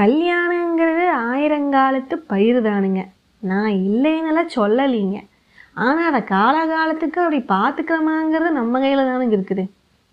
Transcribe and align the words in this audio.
கல்யாணங்கிறது 0.00 1.04
ஆயிரங்காலத்து 1.30 2.16
பயிர் 2.32 2.58
தானுங்க. 2.68 3.02
நான் 3.42 3.72
இல்லைன்னெல்லாம் 3.86 4.54
சொல்லலைங்க. 4.58 5.18
ஆனால் 5.84 6.08
அதை 6.10 6.20
காலகாலத்துக்கு 6.36 7.18
அப்படி 7.24 7.40
பார்த்துக்கிறோமாங்கிறது 7.54 8.50
நம்ம 8.60 8.80
கையில் 8.84 9.08
தானுங்க 9.10 9.36
இருக்குது. 9.38 9.64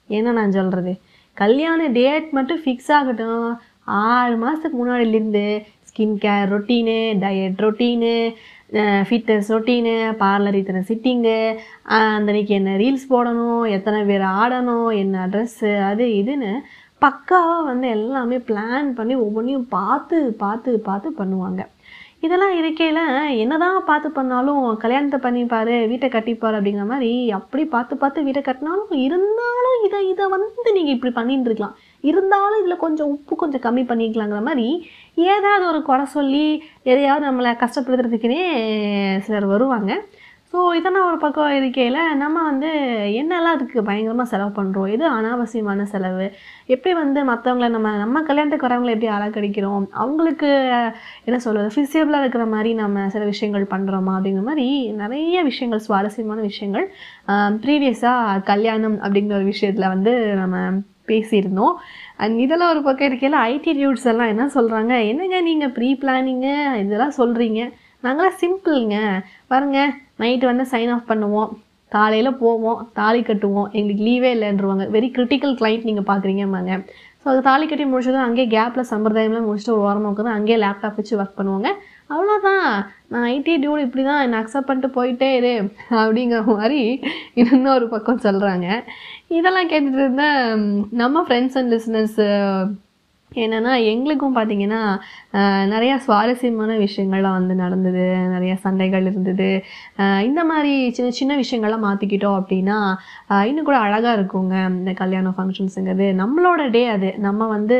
என்ன 0.10 0.34
நான் 0.40 0.58
சொல்கிறது 0.58 0.94
கல்யாண 1.38 1.80
டேட் 1.98 2.30
மட்டும் 2.38 2.62
ஃபிக்ஸ் 2.64 2.92
ஆகட்டும். 2.98 3.48
ஆறு 4.04 4.36
மாதத்துக்கு 4.44 4.78
முன்னாடிலேருந்து 4.78 5.46
skin 5.90 6.16
care 6.24 6.50
routine 6.54 6.98
diet 7.24 7.62
routine 7.66 8.14
fitness 9.10 9.50
routine 9.54 9.94
parlour 10.22 10.58
இத்தனை 10.60 10.82
சிட்டிங்கு 10.90 11.38
அந்தன்னைக்கு 11.98 12.54
என்ன 12.60 12.72
ரீல்ஸ் 12.82 13.06
போடணும் 13.14 13.62
எத்தனை 13.76 14.00
பேர் 14.10 14.26
ஆடணும் 14.40 14.90
என்ன 15.02 15.28
ட்ரெஸ்ஸு 15.34 15.72
அது 15.90 16.06
இதுன்னு 16.20 16.52
பக்காவாக 17.02 17.66
வந்து 17.70 17.88
எல்லாமே 17.96 18.38
பிளான் 18.48 18.90
பண்ணி 19.00 19.16
ஒவ்வொன்றையும் 19.26 19.68
பார்த்து 19.78 20.18
பார்த்து 20.44 20.72
பார்த்து 20.88 21.10
பண்ணுவாங்க. 21.20 21.64
இதெல்லாம் 22.26 22.54
இருக்கையில் 22.60 23.02
என்னதான் 23.42 23.76
பார்த்து 23.90 24.10
பண்ணாலும் 24.16 24.62
கல்யாணத்தை 24.84 25.18
பண்ணிப்பார் 25.26 25.72
வீட்டை 25.92 26.08
கட்டிப்பார் 26.16 26.58
அப்படிங்கிற 26.58 26.86
மாதிரி 26.92 27.12
அப்படி 27.40 27.64
பார்த்து 27.76 27.96
பார்த்து 28.04 28.26
வீட்டை 28.28 28.42
கட்டினாலும் 28.48 28.94
இருந்தாலும் 29.08 29.78
இதை 29.88 30.00
இதை 30.14 30.26
வந்து 30.36 30.74
நீங்கள் 30.78 30.96
இப்படி 30.96 31.12
பண்ணிட்டு 31.20 31.50
இருக்கலாம். 31.50 31.76
இருந்தாலும் 32.04 32.60
இதில் 32.62 32.84
கொஞ்சம் 32.86 33.12
உப்பு 33.16 33.36
கொஞ்சம் 33.42 33.64
கம்மி 33.66 33.84
பண்ணிக்கலாங்கிற 33.92 34.42
மாதிரி 34.50 34.68
ஏதாவது 35.34 35.64
ஒரு 35.72 35.82
குறை 35.90 36.06
சொல்லி 36.18 36.46
எதையாவது 36.92 37.28
நம்மளை 37.30 37.52
கஷ்டப்படுத்துறதுக்குனே 37.64 38.42
சிலர் 39.28 39.48
வருவாங்க. 39.54 39.94
ஸோ 40.54 40.58
இதெல்லாம் 40.78 41.08
ஒரு 41.08 41.18
பக்கம் 41.18 41.56
இருக்கையில் 41.58 41.98
நம்ம 42.22 42.44
வந்து 42.44 42.70
என்னெல்லாம் 43.22 43.56
அதுக்கு 43.56 43.80
பயங்கரமாக 43.84 44.30
செலவு 44.32 44.52
பண்ணுறோம் 44.58 44.92
எது 44.94 45.06
அனாவசியமான 45.16 45.86
செலவு? 45.94 46.28
எப்படி 46.74 46.92
வந்து 47.00 47.20
மற்றவங்கள 47.30 47.68
நம்ம 47.70 47.90
நம்ம 47.98 48.22
கல்யாணத்துக்கு 48.22 48.68
வரவங்களை 48.68 48.94
எப்படி 48.96 49.10
அலக்கடிக்கிறோம் 49.16 49.86
அவங்களுக்கு 50.04 50.50
என்ன 51.28 51.40
சொல்கிறது 51.40 51.74
ஃபிசியபிளாக 51.76 52.24
இருக்கிற 52.24 52.46
மாதிரி 52.46 52.72
நம்ம 52.74 53.06
சில 53.16 53.26
விஷயங்கள் 53.34 53.66
பண்ணுறோமா 53.74 54.14
அப்படிங்கிற 54.18 54.46
மாதிரி 54.50 54.68
நிறைய 55.04 55.44
விஷயங்கள் 55.50 55.86
சுவாரஸ்யமான 55.88 56.40
விஷயங்கள் 56.42 56.88
ப்ரீவியஸாக 57.66 58.40
கல்யாணம் 58.52 58.98
அப்படிங்கிற 59.04 59.38
ஒரு 59.42 59.50
விஷயத்தில் 59.54 59.92
வந்து 59.96 60.16
நம்ம 60.42 60.58
பேசியிருந்தோம். 61.12 61.76
அண்ட் 62.24 62.38
இதெல்லாம் 62.46 62.72
ஒரு 62.74 62.82
பக்கம் 62.84 63.10
இருக்கையில் 63.10 63.40
ஐடி 63.52 63.72
டியூட்ஸ் 63.78 64.10
எல்லாம் 64.14 64.34
என்ன 64.34 64.50
சொல்கிறாங்க 64.58 64.94
என்னங்க 65.12 65.38
நீங்கள் 65.42 65.76
ப்ரீ 65.78 65.92
பிளானிங்கு 66.02 66.56
இதெல்லாம் 66.86 67.18
சொல்கிறீங்க 67.22 67.62
நாங்களாம் 68.04 68.42
சிம்பிளுங்க 68.42 68.98
பாருங்க 69.48 69.80
நைட்டு 70.22 70.46
வந்து 70.52 70.66
சைன் 70.74 70.92
ஆஃப் 70.96 71.10
பண்ணுவோம். 71.12 71.50
காலையில் 71.92 72.38
போவோம். 72.44 72.80
தாலி 73.00 73.22
கட்டுவோம். 73.28 73.68
எங்களுக்கு 73.78 74.06
லீவே 74.08 74.30
இல்லைன்றவாங்க. 74.38 74.86
வெரி 74.96 75.10
கிரிட்டிக்கல் 75.18 75.54
கிளைண்ட் 75.60 75.88
நீங்கள் 75.90 76.10
பார்க்குறீங்கம்பாங்க 76.10 76.74
ஸோ 77.22 77.28
அது 77.32 77.40
தாலி 77.48 77.66
கட்டி 77.70 77.86
முடிச்சதும் 77.92 78.26
அங்கேயே 78.26 78.48
கேப்பில் 78.56 78.90
சம்பிரதாயம்லாம் 78.92 79.48
முடிச்சுட்டு 79.48 79.74
ஒரு 79.76 79.84
வாரமாக 79.86 80.12
உட்காந்து 80.12 80.36
அங்கேயே 80.38 80.58
லேப்டாப் 80.64 81.00
வச்சு 81.00 81.14
ஒர்க் 81.20 81.40
பண்ணுவாங்க. 81.40 81.70
அவ்வளோதான் 82.14 82.66
நான் 83.14 83.26
ஐடி 83.34 83.54
டியூட் 83.64 83.86
இப்படி 83.86 84.04
தான் 84.10 84.22
என்னை 84.26 84.38
அக்செப்ட் 84.42 84.70
பண்ணிட்டு 84.70 84.90
போயிட்டே 84.98 85.30
இரு 85.40 85.54
அப்படிங்கிற 86.02 86.42
மாதிரி 86.52 86.82
இன்னொரு 87.42 87.88
பக்கம் 87.94 88.24
சொல்கிறாங்க 88.28 88.68
இதெல்லாம் 89.38 89.72
கேட்டுட்டு 89.72 90.02
இருந்தால் 90.04 90.64
நம்ம 91.02 91.24
ஃப்ரெண்ட்ஸ் 91.28 91.58
அண்ட் 91.62 91.74
லிசனர்ஸ் 91.76 92.20
என்னென்னா 93.32 93.72
எங்களுக்கும் 93.92 94.36
பார்த்தீங்கன்னா 94.38 94.80
நிறையா 95.74 95.96
சுவாரஸ்யமான 96.06 96.72
விஷயங்கள்லாம் 96.84 97.36
வந்து 97.40 97.56
நடந்தது. 97.62 98.06
நிறையா 98.36 98.56
சண்டைகள் 98.64 99.08
இருந்தது. 99.12 99.50
இந்த 100.28 100.42
மாதிரி 100.52 100.74
சின்ன 100.98 101.10
சின்ன 101.20 101.36
விஷயங்கள்லாம் 101.42 101.86
மாற்றிக்கிட்டோம் 101.88 102.38
அப்படின்னா 102.40 102.78
இன்னும் 103.50 103.68
கூட 103.70 103.78
அழகாக 103.88 104.16
இருக்குங்க. 104.20 104.56
இந்த 104.80 104.94
கல்யாணம் 105.02 105.38
ஃபங்க்ஷன்ஸுங்கிறது 105.38 106.08
நம்மளோட 106.22 106.64
டே 106.78 106.84
அது. 106.96 107.12
நம்ம 107.28 107.48
வந்து 107.56 107.78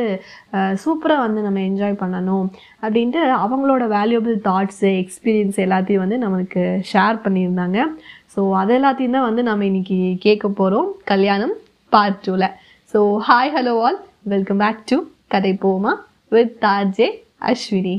சூப்பராக 0.84 1.24
வந்து 1.26 1.42
நம்ம 1.48 1.62
என்ஜாய் 1.70 2.00
பண்ணணும் 2.04 2.46
அப்படின்ட்டு 2.84 3.22
அவங்களோட 3.44 3.84
வேல்யூபிள் 3.96 4.38
தாட்ஸு 4.48 4.90
எக்ஸ்பீரியன்ஸ் 5.02 5.60
எல்லாத்தையும் 5.66 6.04
வந்து 6.06 6.18
நம்மளுக்கு 6.24 6.64
ஷேர் 6.92 7.24
பண்ணியிருந்தாங்க. 7.26 7.78
ஸோ 8.34 8.40
அது 8.62 8.72
எல்லாத்தையும் 8.80 9.16
தான் 9.18 9.28
வந்து 9.30 9.44
நம்ம 9.50 9.64
இன்னைக்கு 9.72 10.00
கேட்க 10.26 10.46
போகிறோம் 10.60 10.90
கல்யாணம் 11.12 11.54
பார்ட் 11.92 12.24
டூவில் 12.26 12.50
so 12.94 13.00
hi 13.28 13.54
hello 13.58 13.76
all 13.86 14.00
welcome 14.32 14.60
back 14.64 14.82
to 14.90 14.96
கதை 15.30 15.52
போமா 15.62 15.92
வித் 16.32 16.54
தாஜே 16.62 17.08
அஸ்வினி 17.42 17.96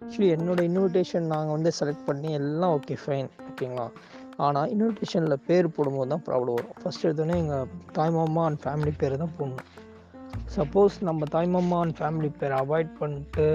ஆக்சுவலி 0.00 0.28
என்னோட 0.34 0.60
இன்விடேஷன் 0.68 1.30
நாங்கள் 1.32 1.54
வந்து 1.56 1.70
செலக்ட் 1.78 2.06
பண்ணி 2.06 2.30
எல்லாம் 2.38 2.74
ஓகே 2.76 2.94
ஃபைன் 3.02 3.28
ஓகேங்களா 3.48 3.86
ஆனால் 4.38 4.70
இன்விடேஷனில் 4.74 5.44
பேர் 5.48 5.74
போடும்போது 5.76 6.10
தான் 6.10 6.24
ப்ராப்ளம் 6.26 6.56
வரும். 6.56 6.76
ஃபஸ்ட் 6.80 7.04
எடுத்தோடனே 7.06 7.36
எங்கள் 7.36 7.68
தாய்மாமா 7.96 8.44
அண்ட் 8.48 8.62
ஃபேமிலி 8.64 8.92
பேர் 9.00 9.22
தான் 9.22 9.34
போடணும். 9.38 9.64
சப்போஸ் 10.46 10.94
நம்ம 11.08 11.26
தாய்மாமா 11.34 11.78
அண்ட் 11.84 11.96
ஃபேமிலி 11.98 12.28
பேரை 12.40 12.56
அவாய்ட் 12.64 12.92
பண்ணிட்டு 12.98 13.46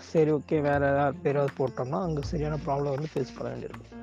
சரி 0.00 0.30
ஓகே 0.30 0.60
வேறு 0.60 0.84
ஏதாவது 0.92 1.16
பேராவது 1.22 1.52
போட்டோம்னா 1.58 2.00
அங்கே 2.06 2.22
சரியான 2.22 2.58
ப்ராப்ளம் 2.66 2.94
வந்து 2.96 3.10
ஃபேஸ் 3.14 3.34
பண்ண 3.36 3.48
வேண்டியிருக்கும் 3.52 3.94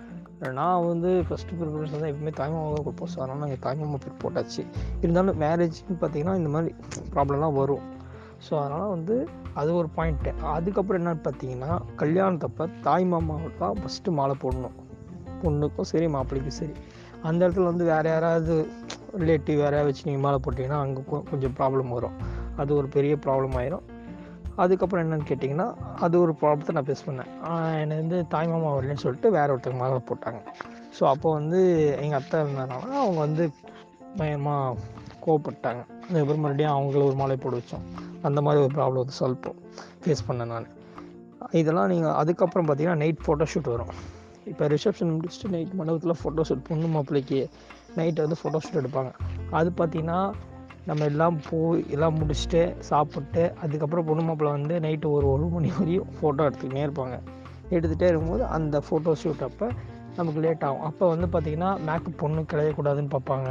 நான் 0.55 0.87
வந்து 0.87 1.23
ஃபஸ்ட்டு 1.27 1.57
ப்ரிஃபரன்ஸ் 1.59 1.93
வந்து 1.95 2.09
எப்பவுமே 2.11 2.31
தாய்மாமா 2.39 2.69
தான் 2.73 2.85
கொடுப்போம் 2.87 3.11
ஸோ 3.13 3.19
அதனால் 3.21 3.43
நாங்கள் 3.43 3.61
தாய்மாமா 3.65 3.97
பேர் 4.05 4.21
போட்டாச்சு. 4.23 4.63
இருந்தாலும் 5.01 5.37
மேரேஜ்னு 5.43 5.97
பார்த்தீங்கன்னா 6.01 6.35
இந்த 6.35 6.49
மாதிரி 6.49 6.75
ப்ராப்ளம்லாம் 7.13 7.57
வரும். 7.61 7.85
ஸோ 8.45 8.53
அதனால் 8.61 8.89
வந்து 8.89 9.15
அது 9.53 9.73
ஒரு 9.73 9.89
பாயிண்ட்டு 9.97 10.33
அதுக்கப்புறம் 10.55 10.99
என்னன்னு 11.01 11.23
பார்த்தீங்கன்னா 11.27 11.71
கல்யாணத்தப்போ 12.01 12.65
தாய் 12.81 13.05
மாமாவுக்கு 13.05 13.57
தான் 13.57 13.79
ஃபஸ்ட்டு 13.81 14.11
மாலை 14.11 14.35
போடணும். 14.43 14.75
பொண்ணுக்கும் 15.43 15.89
சரி 15.91 16.07
மாப்பிள்ளைக்கும் 16.07 16.59
சரி. 16.61 16.75
அந்த 17.23 17.39
இடத்துல 17.45 17.63
வந்து 17.63 17.85
வேறு 17.85 18.09
யாராவது 18.09 18.55
ரிலேட்டிவ் 19.21 19.57
வேறு 19.63 19.83
வச்சு 19.87 20.07
நீங்கள் 20.07 20.23
மாலை 20.25 20.39
போட்டிங்கன்னா 20.45 20.79
அங்கே 20.85 21.01
கொஞ்சம் 21.31 21.55
ப்ராப்ளம் 21.59 21.93
வரும். 21.97 22.15
அது 22.61 22.71
ஒரு 22.79 22.87
பெரிய 22.95 23.15
ப்ராப்ளம் 23.25 23.55
ஆயிரும். 23.61 23.85
அதுக்கப்புறம் 24.63 25.03
என்னென்னு 25.03 25.27
கேட்டிங்கன்னா 25.29 25.67
அது 26.05 26.15
ஒரு 26.25 26.33
ப்ராப்ளத்தை 26.41 26.73
நான் 26.75 26.87
ஃபேஸ் 26.89 27.05
பண்ணேன். 27.07 27.31
என்னை 27.81 27.95
வந்து 28.01 28.17
தாய் 28.33 28.51
மாமா 28.51 28.69
வரலன்னு 28.75 29.03
சொல்லிட்டு 29.05 29.29
வேற 29.37 29.47
ஒருத்தங்க 29.55 29.79
மாலை 29.81 29.97
போட்டாங்க. 30.11 30.41
ஸோ 30.97 31.03
அப்போ 31.13 31.27
வந்து 31.39 31.59
எங்கள் 32.03 32.19
அத்தை 32.19 32.37
இருந்ததுனால 32.43 32.91
அவங்க 33.03 33.19
வந்து 33.27 33.45
பயமாக 34.19 34.77
கோவப்பட்டாங்க. 35.25 35.81
அதுக்கப்புறம் 36.07 36.43
மறுபடியும் 36.45 36.73
அவங்கள 36.75 37.03
ஒரு 37.09 37.17
மாலை 37.21 37.37
போட 37.45 37.55
வச்சோம். 37.59 37.85
அந்த 38.27 38.39
மாதிரி 38.45 38.59
ஒரு 38.65 38.73
ப்ராப்ளம் 38.77 39.01
வந்து 39.03 39.17
சால்வ் 39.21 39.47
ஃபேஸ் 40.03 40.25
பண்ணேன் 40.27 40.51
நான். 40.53 40.69
இதெல்லாம் 41.61 41.89
நீங்கள் 41.93 42.15
அதுக்கப்புறம் 42.21 42.67
பார்த்தீங்கன்னா 42.67 43.01
நைட் 43.03 43.23
ஃபோட்டோ 43.25 43.45
ஷூட் 43.53 43.71
வரும். 43.73 43.91
இப்போ 44.51 44.63
ரிசப்ஷன் 44.73 45.11
முடிச்சுட்டு 45.15 45.51
நைட் 45.55 45.73
மண்டபத்தில் 45.79 46.19
ஃபோட்டோ 46.21 46.43
ஷூட் 46.49 46.65
பொண்ணு 46.69 46.87
மாப்பிள்ளைக்கு 46.95 47.39
நைட்டு 47.97 48.25
வந்து 48.25 48.37
ஃபோட்டோ 48.41 48.59
ஷூட் 48.65 48.81
எடுப்பாங்க. 48.81 49.11
அது 49.51 49.71
பார்த்தீங்கன்னா 49.79 50.19
நம்ம 50.89 51.05
எல்லாம் 51.11 51.37
போய் 51.49 51.85
எல்லாம் 51.95 52.17
முடிச்சுட்டு 52.19 52.79
சாப்பிட்டு 52.89 53.43
அதுக்கப்புறம் 53.63 54.05
பொண்ணு 54.05 54.23
மாப்பிள்ளை 54.23 54.51
வந்து 54.57 54.75
நைட்டு 54.85 55.07
ஒரு 55.17 55.27
ஒரு 55.31 55.45
மணி 55.53 55.71
வரையும் 55.77 56.09
ஃபோட்டோ 56.17 56.41
எடுத்துக்கிட்டே 56.47 56.83
இருப்பாங்க. 56.87 57.15
எடுத்துகிட்டே 57.69 58.07
இருக்கும்போது 58.11 58.45
அந்த 58.57 58.81
ஃபோட்டோ 58.87 59.13
ஷூட் 59.23 59.43
அப்போ 59.49 59.69
நமக்கு 60.17 60.41
லேட் 60.43 60.65
ஆகும். 60.65 60.83
அப்போ 60.89 61.05
வந்து 61.13 61.27
பார்த்திங்கன்னா 61.33 61.71
மேக்கப் 61.87 62.19
பொண்ணு 62.21 62.41
கிடையக்கூடாதுன்னு 62.51 63.13
பார்ப்பாங்க 63.15 63.49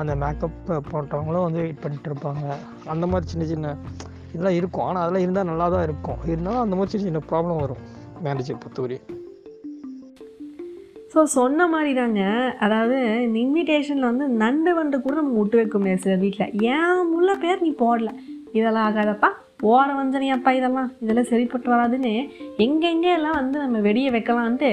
அந்த 0.00 0.14
மேக்கப் 0.14 0.58
போட்டவங்களும் 0.92 1.46
வந்து 1.46 1.60
வெயிட் 1.64 1.82
பண்ணிட்டு 1.82 2.08
இருப்பாங்க. 2.10 2.44
அந்த 2.86 3.06
மாதிரி 3.06 3.30
சின்ன 3.32 3.44
சின்ன 3.44 3.76
இதெல்லாம் 4.32 4.56
இருக்கும். 4.60 4.86
ஆனால் 4.86 5.02
அதெல்லாம் 5.02 5.24
இருந்தால் 5.24 5.44
நல்லா 5.44 5.68
தான் 5.68 5.82
இருக்கும். 5.82 6.18
இருந்தாலும் 6.32 6.60
அந்த 6.60 6.76
மாதிரி 6.76 6.92
சின்ன 6.94 7.06
சின்ன 7.08 7.22
ப்ராப்ளம் 7.32 7.60
வரும். 7.64 7.82
மேரேஜை 8.24 8.56
பொறுத்தவரை 8.64 8.98
ஸோ 11.14 11.22
சொன்ன 11.22 11.66
மாதிரி 11.66 11.94
தாங்க 11.94 12.20
அதாவது 12.58 12.96
இந்த 13.24 13.36
இன்விடேஷனில் 13.38 14.10
வந்து 14.10 14.28
நண்டு 14.42 14.74
வண்டு 14.74 14.96
கூட 15.00 15.14
நம்ம 15.14 15.38
விட்டு 15.38 15.56
வைக்க 15.56 15.78
முடியாது 15.78 16.00
சில 16.00 16.14
வீட்டில் 16.16 16.54
ஏன் 16.74 17.12
உள்ள 17.16 17.34
பேர் 17.34 17.62
நீ 17.62 17.70
போடல. 17.78 18.10
இதெல்லாம் 18.52 18.86
ஆகாதப்பா. 18.88 19.30
போகிற 19.62 19.90
வஞ்சனையாப்பா 19.98 20.50
இதெல்லாம்? 20.56 20.88
இதெல்லாம் 21.02 21.28
சரிப்பட்டு 21.30 21.68
வராதுன்னு 21.72 22.10
எங்கெங்கே 22.64 23.10
எல்லாம் 23.18 23.36
வந்து 23.38 23.56
நம்ம 23.62 23.78
வெடியை 23.86 24.10
வைக்கலான்ட்டு 24.14 24.70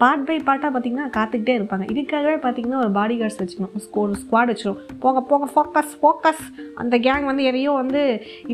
பார்ட் 0.00 0.24
பை 0.28 0.36
பார்ட்டாக 0.48 0.70
பார்த்தீங்கன்னா 0.74 1.06
காத்துக்கிட்டே 1.16 1.54
இருப்பாங்க. 1.58 1.84
இதுக்காகவே 1.92 2.34
பார்த்தீங்கன்னா 2.44 2.80
ஒரு 2.84 2.90
பாடி 2.98 3.14
கார்ட்ஸ் 3.20 3.40
வச்சுக்கணும் 3.42 3.84
ஸ்கோ 3.84 4.00
ஒரு 4.06 4.16
ஸ்குவாட் 4.22 4.50
வச்சிடும் 4.52 4.80
போக 5.04 5.22
போக 5.30 5.48
ஃபோக்கஸ் 5.52 5.94
ஃபோக்கஸ் 6.00 6.42
அந்த 6.82 6.98
கேங் 7.06 7.28
வந்து 7.30 7.46
எதையோ 7.50 7.72
வந்து 7.82 8.02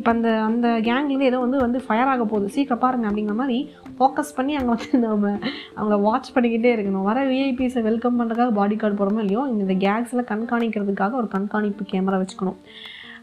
இப்போ 0.00 0.12
அந்த 0.14 0.28
அந்த 0.48 0.68
கேங்லேருந்து 0.88 1.30
ஏதோ 1.30 1.40
வந்து 1.46 1.60
வந்து 1.66 1.80
ஃபயர் 1.86 2.12
ஆக 2.12 2.26
போகுது. 2.32 2.52
சீக்கிரம் 2.56 2.82
பாருங்க 2.84 3.08
அப்படிங்கிற 3.10 3.36
மாதிரி 3.42 3.58
ஃபோக்கஸ் 3.96 4.36
பண்ணி 4.38 4.54
அங்கே 4.60 4.72
வந்து 4.74 5.02
நம்ம 5.08 5.34
அவங்க 5.80 5.98
வாட்ச் 6.06 6.32
பண்ணிக்கிட்டே 6.36 6.72
இருக்கணும். 6.76 7.08
வர 7.10 7.18
விஐபிஸை 7.32 7.82
வெல்கம் 7.90 8.18
பண்ணுறதுக்காக 8.20 8.54
பாடி 8.60 8.78
கார்டு 8.82 8.98
போகிறோமோ 9.00 9.24
இல்லையோ 9.26 9.44
இந்த 9.56 9.74
கேங்ஸில் 9.86 10.28
கண்காணிக்கிறதுக்காக 10.32 11.14
ஒரு 11.22 11.30
கண்காணிப்பு 11.36 11.84
கேமரா 11.92 12.20
வச்சுக்கணும். 12.22 12.60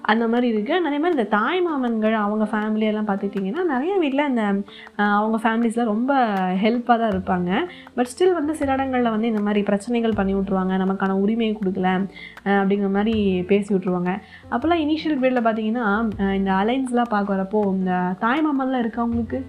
அந்த 0.01 0.27
மாதிரி 0.27 0.47
இருக்குது 0.53 0.79
நிறைய 0.79 0.99
மாதிரி 0.99 1.15
இந்த 1.17 1.29
தாய் 1.29 1.61
மாமன்கள் 1.61 2.13
அவங்க 2.13 2.45
ஃபேமிலியெல்லாம் 2.51 3.09
பார்த்துக்கிட்டிங்கன்னா 3.09 3.63
நிறைய 3.63 3.97
வீட்டில் 3.97 4.27
இந்த 4.27 4.43
அவங்க 4.95 5.37
ஃபேமிலிஸில் 5.43 5.85
ரொம்ப 5.85 6.11
ஹெல்ப்பாக 6.63 6.97
தான் 7.01 7.13
இருப்பாங்க. 7.15 7.49
பட் 7.95 8.05
ஸ்டில் 8.05 8.33
வந்து 8.33 8.55
சில 8.55 8.73
இடங்களில் 8.73 9.09
வந்து 9.09 9.27
இந்த 9.27 9.41
மாதிரி 9.41 9.63
பிரச்சனைகள் 9.63 10.13
பண்ணி 10.13 10.35
விட்ருவாங்க 10.35 10.77
நமக்கான 10.77 11.19
உரிமையை 11.19 11.55
கொடுக்கல 11.55 11.91
அப்படிங்கிற 12.43 12.89
மாதிரி 12.89 13.43
பேசி 13.47 13.73
விட்ருவாங்க 13.73 14.13
அப்போல்லாம் 14.51 14.83
இனிஷியல் 14.85 15.19
பீரியடில் 15.19 15.47
பார்த்தீங்கன்னா 15.49 15.85
இந்த 16.35 16.51
அலைன்ஸ்லாம் 16.53 17.09
பார்க்க 17.09 17.35
வரப்போ 17.35 17.61
இந்த 17.75 18.15
தாய் 18.19 18.41
மாமன்லாம் 18.41 18.83
இருக்கவங்களுக்கு 18.83 19.39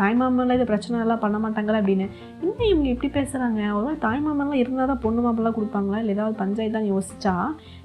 தாய்மாமன்லாம் 0.00 0.58
இது 0.58 0.66
பிரச்சனை 0.70 1.00
எல்லாம் 1.04 1.22
பண்ண 1.24 1.36
மாட்டாங்களா 1.44 1.80
அப்படின்னு. 1.82 2.06
இன்னும் 2.42 2.68
இவங்க 2.72 2.88
இப்படி 2.94 3.10
பேசுகிறாங்க 3.18 3.60
ஒரு 3.78 3.94
தாய்மாமன்லாம் 4.06 4.60
இருந்தால் 4.62 4.90
தான் 4.92 5.02
பொண்ணு 5.04 5.22
மாப்பிள்ளலாம் 5.26 5.56
கொடுப்பாங்களா? 5.58 6.00
இல்லை 6.02 6.14
ஏதாவது 6.16 6.36
பஞ்சாயத்து 6.42 6.78
தான் 6.78 6.90
யோசிச்சா? 6.92 7.34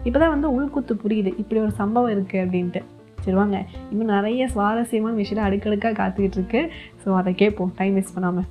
இப்போ 0.07 0.18
தான் 0.24 0.33
வந்து 0.36 0.50
உள்குத்து 0.56 0.95
புரியுது. 1.04 1.33
இப்படி 1.44 1.62
ஒரு 1.65 1.74
சம்பவம் 1.81 2.13
இருக்குது 2.15 2.44
அப்படின்ட்டு. 2.45 2.81
சரி 3.24 3.38
வாங்க. 3.42 3.57
இன்னும் 3.92 4.13
நிறைய 4.15 4.48
சுவாரஸ்யமான 4.54 5.15
விஷயம் 5.21 5.48
அடுக்கடுக்காக 5.48 5.98
காத்துக்கிட்டு 6.01 6.39
இருக்கு. 6.39 6.62
ஸோ 7.04 7.10
அதை 7.21 7.33
கேட்போம். 7.42 7.74
டைம் 7.80 7.95
வேஸ்ட் 7.98 8.15
பண்ணாமல் 8.18 8.50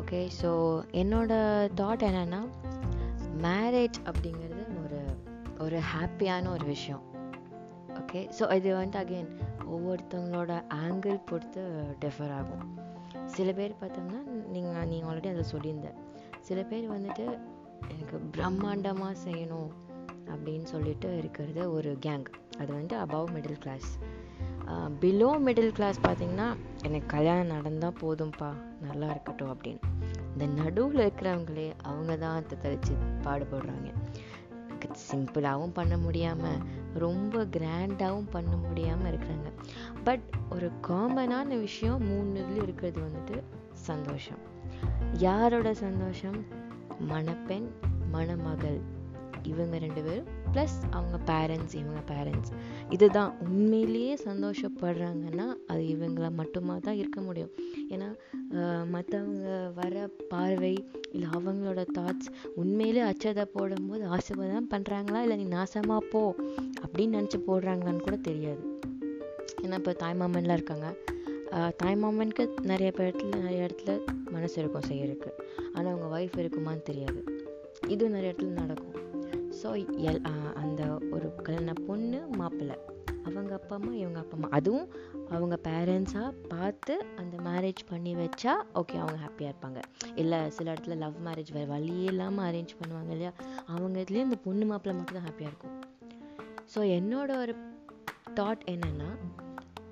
ஓகே 0.00 0.18
ஸோ 0.40 0.50
என்னோட 1.02 1.32
தாட் 1.78 2.02
என்னென்னா 2.08 2.40
மேரேஜ் 3.44 3.98
அப்படிங்கிறது 4.08 4.64
ஒரு 4.82 5.00
ஒரு 5.64 5.78
ஹாப்பியான 5.92 6.44
ஒரு 6.56 6.64
விஷயம். 6.74 7.02
ஓகே 8.00 8.20
ஸோ 8.38 8.44
இது 8.58 8.68
வந்துட்டு 8.76 9.00
அகெயின் 9.02 9.30
ஒவ்வொருத்தவங்களோட 9.74 10.52
ஆங்கிள் 10.84 11.18
பொறுத்து 11.30 11.62
டிஃபர் 12.02 12.34
ஆகும். 12.38 12.64
சில 13.36 13.48
பேர் 13.58 13.80
பார்த்தோம்னா 13.80 14.20
நீங்கள் 14.54 14.88
நீங்கள் 14.92 15.08
ஆல்ரெடி 15.10 15.30
அதை 15.34 15.44
சொல்லியிருந்தேன் 15.54 15.98
சில 16.48 16.62
பேர் 16.70 16.86
வந்துட்டு 16.96 17.26
எனக்கு 17.92 18.16
பிரம்மாண்டமாக 18.36 19.14
செய்யணும் 19.26 19.70
அப்படின்னு 20.32 20.66
சொல்லிட்டு 20.72 21.08
இருக்கிறது 21.18 21.62
ஒரு 21.72 21.90
கேங் 22.06 22.26
அது 22.60 22.70
வந்துட்டு 22.76 22.96
above 23.04 23.28
middle 23.34 23.60
class 23.64 23.90
below 25.02 25.28
middle 25.46 25.76
class 25.76 25.98
பார்த்தீங்கன்னா 26.06 26.48
எனக்கு 26.86 27.06
கல்யாணம் 27.06 27.52
நடந்தால் 27.56 27.98
போதும்ப்பா 28.00 28.50
நல்லா 28.80 29.06
இருக்கட்டும் 29.14 29.52
அப்படின்னு. 29.54 29.82
இந்த 30.32 30.46
நடுவில் 30.60 31.02
இருக்கிறவங்களே 31.04 31.68
அவங்க 31.90 32.16
தான் 32.16 32.48
தத்தளிச்சு 32.50 32.94
பாடுபடுறாங்க. 33.24 33.90
சிம்பிளாகவும் 35.08 35.76
பண்ண 35.78 35.94
முடியாமல் 35.96 36.60
ரொம்ப 36.98 37.44
கிராண்டாகவும் 37.44 38.30
பண்ண 38.30 38.56
முடியாமல் 38.56 39.12
இருக்கிறாங்க. 39.12 39.52
பட் 40.04 40.34
ஒரு 40.50 40.70
காமனான 40.88 41.46
விஷயம் 41.46 42.02
மூணு 42.02 42.40
இதில் 42.40 42.62
இருக்கிறது 42.62 43.00
வந்துட்டு 43.00 43.42
சந்தோஷம். 43.72 44.38
யாரோட 45.12 45.74
சந்தோஷம்? 45.74 46.44
மணப்பெண் 46.98 47.70
மணமகள். 48.10 48.80
இவங்க 49.52 49.76
ரெண்டு 49.84 50.00
பேரும் 50.06 50.28
ப்ளஸ் 50.54 50.76
அவங்க 50.96 51.16
பேரண்ட்ஸ் 51.30 51.74
இவங்க 51.80 52.00
பேரண்ட்ஸ் 52.10 52.52
இதுதான். 52.94 53.32
உண்மையிலேயே 53.46 54.14
சந்தோஷப்படுறாங்கன்னா 54.28 55.46
அது 55.70 55.82
இவங்கள 55.94 56.28
மட்டுமா 56.40 56.74
தான் 56.86 56.98
இருக்க 57.02 57.20
முடியும். 57.28 57.52
ஏன்னா 57.94 58.08
மற்றவங்க 58.94 59.48
வர 59.80 59.94
பார்வை 60.32 60.74
இல்லை 61.12 61.28
அவங்களோட 61.38 61.82
தாட்ஸ் 61.98 62.30
உண்மையிலே 62.62 63.02
அச்சதை 63.10 63.44
போடும்போது 63.56 64.04
ஆசீர்வாதம் 64.16 64.70
பண்ணுறாங்களா 64.74 65.20
இல்லை 65.26 65.36
நீ 65.42 65.46
நாசமாக 65.56 66.02
போ 66.12 66.22
அப்படின்னு 66.84 67.16
நினச்சி 67.18 67.40
போடுறாங்களான்னு 67.48 68.06
கூட 68.08 68.18
தெரியாது. 68.30 68.62
ஏன்னா 69.64 69.78
இப்போ 69.82 69.94
தாய்மாமன்லாம் 70.04 70.58
இருக்காங்க. 70.60 70.88
தாய்மாமனுக்கு 71.82 72.44
நிறைய 72.70 72.88
இடத்துல 72.96 73.30
நிறைய 73.42 73.66
இடத்துல 73.68 73.92
மனசு 74.34 74.56
இருக்கும் 74.62 74.88
செய்யறதுக்கு. 74.88 75.30
ஆனால் 75.74 75.90
அவங்க 75.92 76.08
ஒய்ஃப் 76.16 76.36
இருக்குமான்னு 76.42 76.84
தெரியாது. 76.90 77.20
இது 77.94 78.10
நிறைய 78.16 78.30
இடத்துல 78.32 78.52
நடக்கும். 78.62 78.96
ஸோ 79.60 79.68
எல் 80.08 80.22
அந்த 80.62 80.82
ஒரு 81.14 81.28
கல்யாண 81.46 81.72
பொண்ணு 81.86 82.18
மாப்பிள்ளை. 82.40 82.76
அவங்க 83.28 83.52
அப்பா 83.58 83.74
அம்மா 83.78 83.92
இவங்க 84.02 84.18
அப்பா 84.22 84.36
அம்மா. 84.36 84.48
அதுவும் 84.58 84.86
அவங்க 85.36 85.56
பேரண்ட்ஸாக 85.68 86.28
பார்த்து 86.52 86.94
அந்த 87.20 87.34
மேரேஜ் 87.48 87.82
பண்ணி 87.90 88.12
வச்சா 88.20 88.52
ஓகே 88.80 88.96
அவங்க 89.02 89.18
ஹாப்பியாக 89.24 89.50
இருப்பாங்க. 89.52 89.80
இல்லை 90.22 90.38
சில 90.56 90.66
இடத்துல 90.72 90.96
லவ் 91.04 91.16
மேரேஜ் 91.26 91.50
வேறு 91.56 91.68
வழியே 91.74 92.06
இல்லாமல் 92.12 92.46
அரேஞ்ச் 92.48 92.74
பண்ணுவாங்க 92.80 93.12
இல்லையா? 93.16 93.32
அவங்க 93.74 93.96
இதுலேயே 94.04 94.26
இந்த 94.28 94.38
பொண்ணு 94.46 94.66
மாப்பிள்ளை 94.70 94.96
மட்டும் 94.98 95.18
தான் 95.18 95.28
ஹாப்பியாக 95.28 95.52
இருக்கும். 95.52 95.76
ஸோ 96.74 96.80
என்னோட 96.98 97.30
ஒரு 97.44 97.54
தாட் 98.40 98.64
என்னென்னா 98.74 99.10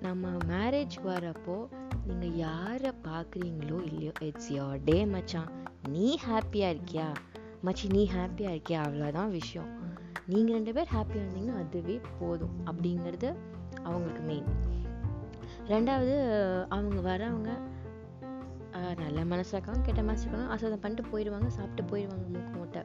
நம்ம 0.07 0.29
மேரேஜ் 0.53 0.97
வரப்போ 1.11 1.57
நீங்கள் 2.09 2.37
யாரை 2.47 2.91
பார்க்குறீங்களோ 3.09 3.79
இல்லையோ 3.91 4.13
இட்ஸ் 4.27 4.53
யோர் 4.59 4.85
டே 4.91 4.99
மச்சான். 5.15 5.51
நீ 5.95 6.07
ஹாப்பியாக 6.29 6.75
இருக்கியா? 6.75 7.09
மச்சி 7.65 7.87
நீ 7.97 8.03
ஹாப்பியாக 8.17 8.55
இருக்கியா? 8.55 8.81
அவ்வளோதான் 8.87 9.31
விஷயம். 9.39 9.69
நீங்கள் 10.33 10.57
ரெண்டு 10.57 10.73
பேர் 10.77 10.93
ஹாப்பியாக 10.97 11.23
இருந்தீங்கன்னா 11.25 11.59
அதுவே 11.63 11.97
போதும் 12.19 12.55
அப்படிங்கிறது 12.69 13.29
அவங்களுக்கு 13.87 14.23
மெயின் 14.31 14.49
ரெண்டாவது 15.73 16.15
அவங்க 16.77 16.99
வரவங்க 17.11 17.51
நல்ல 19.03 19.19
மனசு 19.31 19.53
இருக்காங்க 19.55 19.81
கெட்ட 19.81 20.01
மனசு 20.03 20.23
இருக்காங்க 20.23 20.49
அசதம் 20.55 20.83
பண்ணிட்டு 20.83 21.05
போயிடுவாங்க 21.13 21.49
சாப்பிட்டு 21.57 21.83
போயிடுவாங்க 21.91 22.25
மூக்கு 22.33 22.53
மூட்டை. 22.57 22.83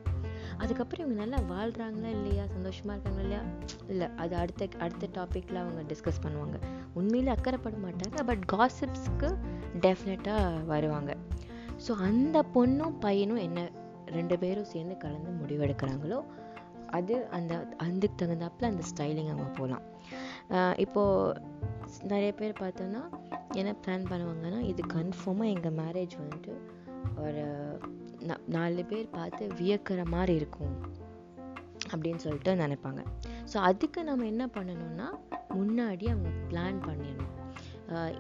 அதுக்கப்புறம் 0.58 1.04
இவங்க 1.06 1.18
நல்லா 1.24 1.40
வாழ்கிறாங்களா 1.52 2.10
இல்லையா? 2.18 2.44
சந்தோஷமாக 2.54 2.96
இருக்காங்க 2.96 3.22
இல்லையா? 3.26 3.42
இல்லை 3.88 4.08
அது 4.24 4.36
அடுத்த 4.36 4.68
அடுத்த 4.86 5.10
டாப்பிக்கில் 5.18 5.62
அவங்க 5.64 5.82
டிஸ்கஸ் 5.92 6.24
பண்ணுவாங்க. 6.26 6.58
உண்மையில் 6.94 7.34
அக்கறைப்பட 7.36 7.78
மாட்டாங்க 7.86 8.24
பட் 8.30 8.46
காசிப்ஸ்க்கு 8.54 9.30
டெஃபினட்டாக 9.86 10.66
வருவாங்க. 10.66 11.14
ஸோ 11.88 11.94
அந்த 12.10 12.46
பொண்ணும் 12.56 12.98
பையனும் 13.00 13.44
என்ன 13.48 13.70
ரெண்டு 14.12 14.36
பேரும் 14.38 14.72
சேர்ந்து 14.74 14.96
கலந்து 14.98 15.32
முடிவெடுக்கிறாங்களோ 15.42 16.20
அது 16.96 17.16
அந்த 17.38 17.54
அதுக்கு 17.78 18.18
தகுந்தாப்பில் 18.22 18.70
அந்த 18.70 18.84
ஸ்டைலிங் 18.92 19.32
அவங்க 19.34 19.50
போகலாம் 19.60 19.84
இப்போது 20.78 21.40
நிறைய 22.04 22.32
பேர் 22.34 22.62
பார்த்தோன்னா 22.62 23.02
என்ன 23.54 23.72
பிளான் 23.84 24.10
பண்ணுவாங்கன்னா 24.12 24.60
இது 24.72 24.82
கன்ஃபார்மாக 24.94 25.54
எங்கள் 25.56 25.78
மேரேஜ் 25.82 26.16
வந்துட்டு 26.22 26.54
ஒரு 27.26 27.44
நாலு 28.56 28.84
பேர் 28.86 29.08
பார்த்து 29.10 29.44
வியக்கிற 29.60 30.02
மாதிரி 30.16 30.34
இருக்கும் 30.42 30.74
அப்படின்னு 31.92 32.24
சொல்லிட்டு 32.26 32.52
நினைப்பாங்க. 32.56 33.02
ஸோ 33.52 33.58
அதுக்கு 33.70 34.00
நம்ம 34.04 34.26
என்ன 34.26 34.44
பண்ணணும்னா 34.56 35.08
முன்னாடி 35.60 36.06
அவங்க 36.14 36.30
பிளான் 36.50 36.80
பண்ணிடணும். 36.88 37.34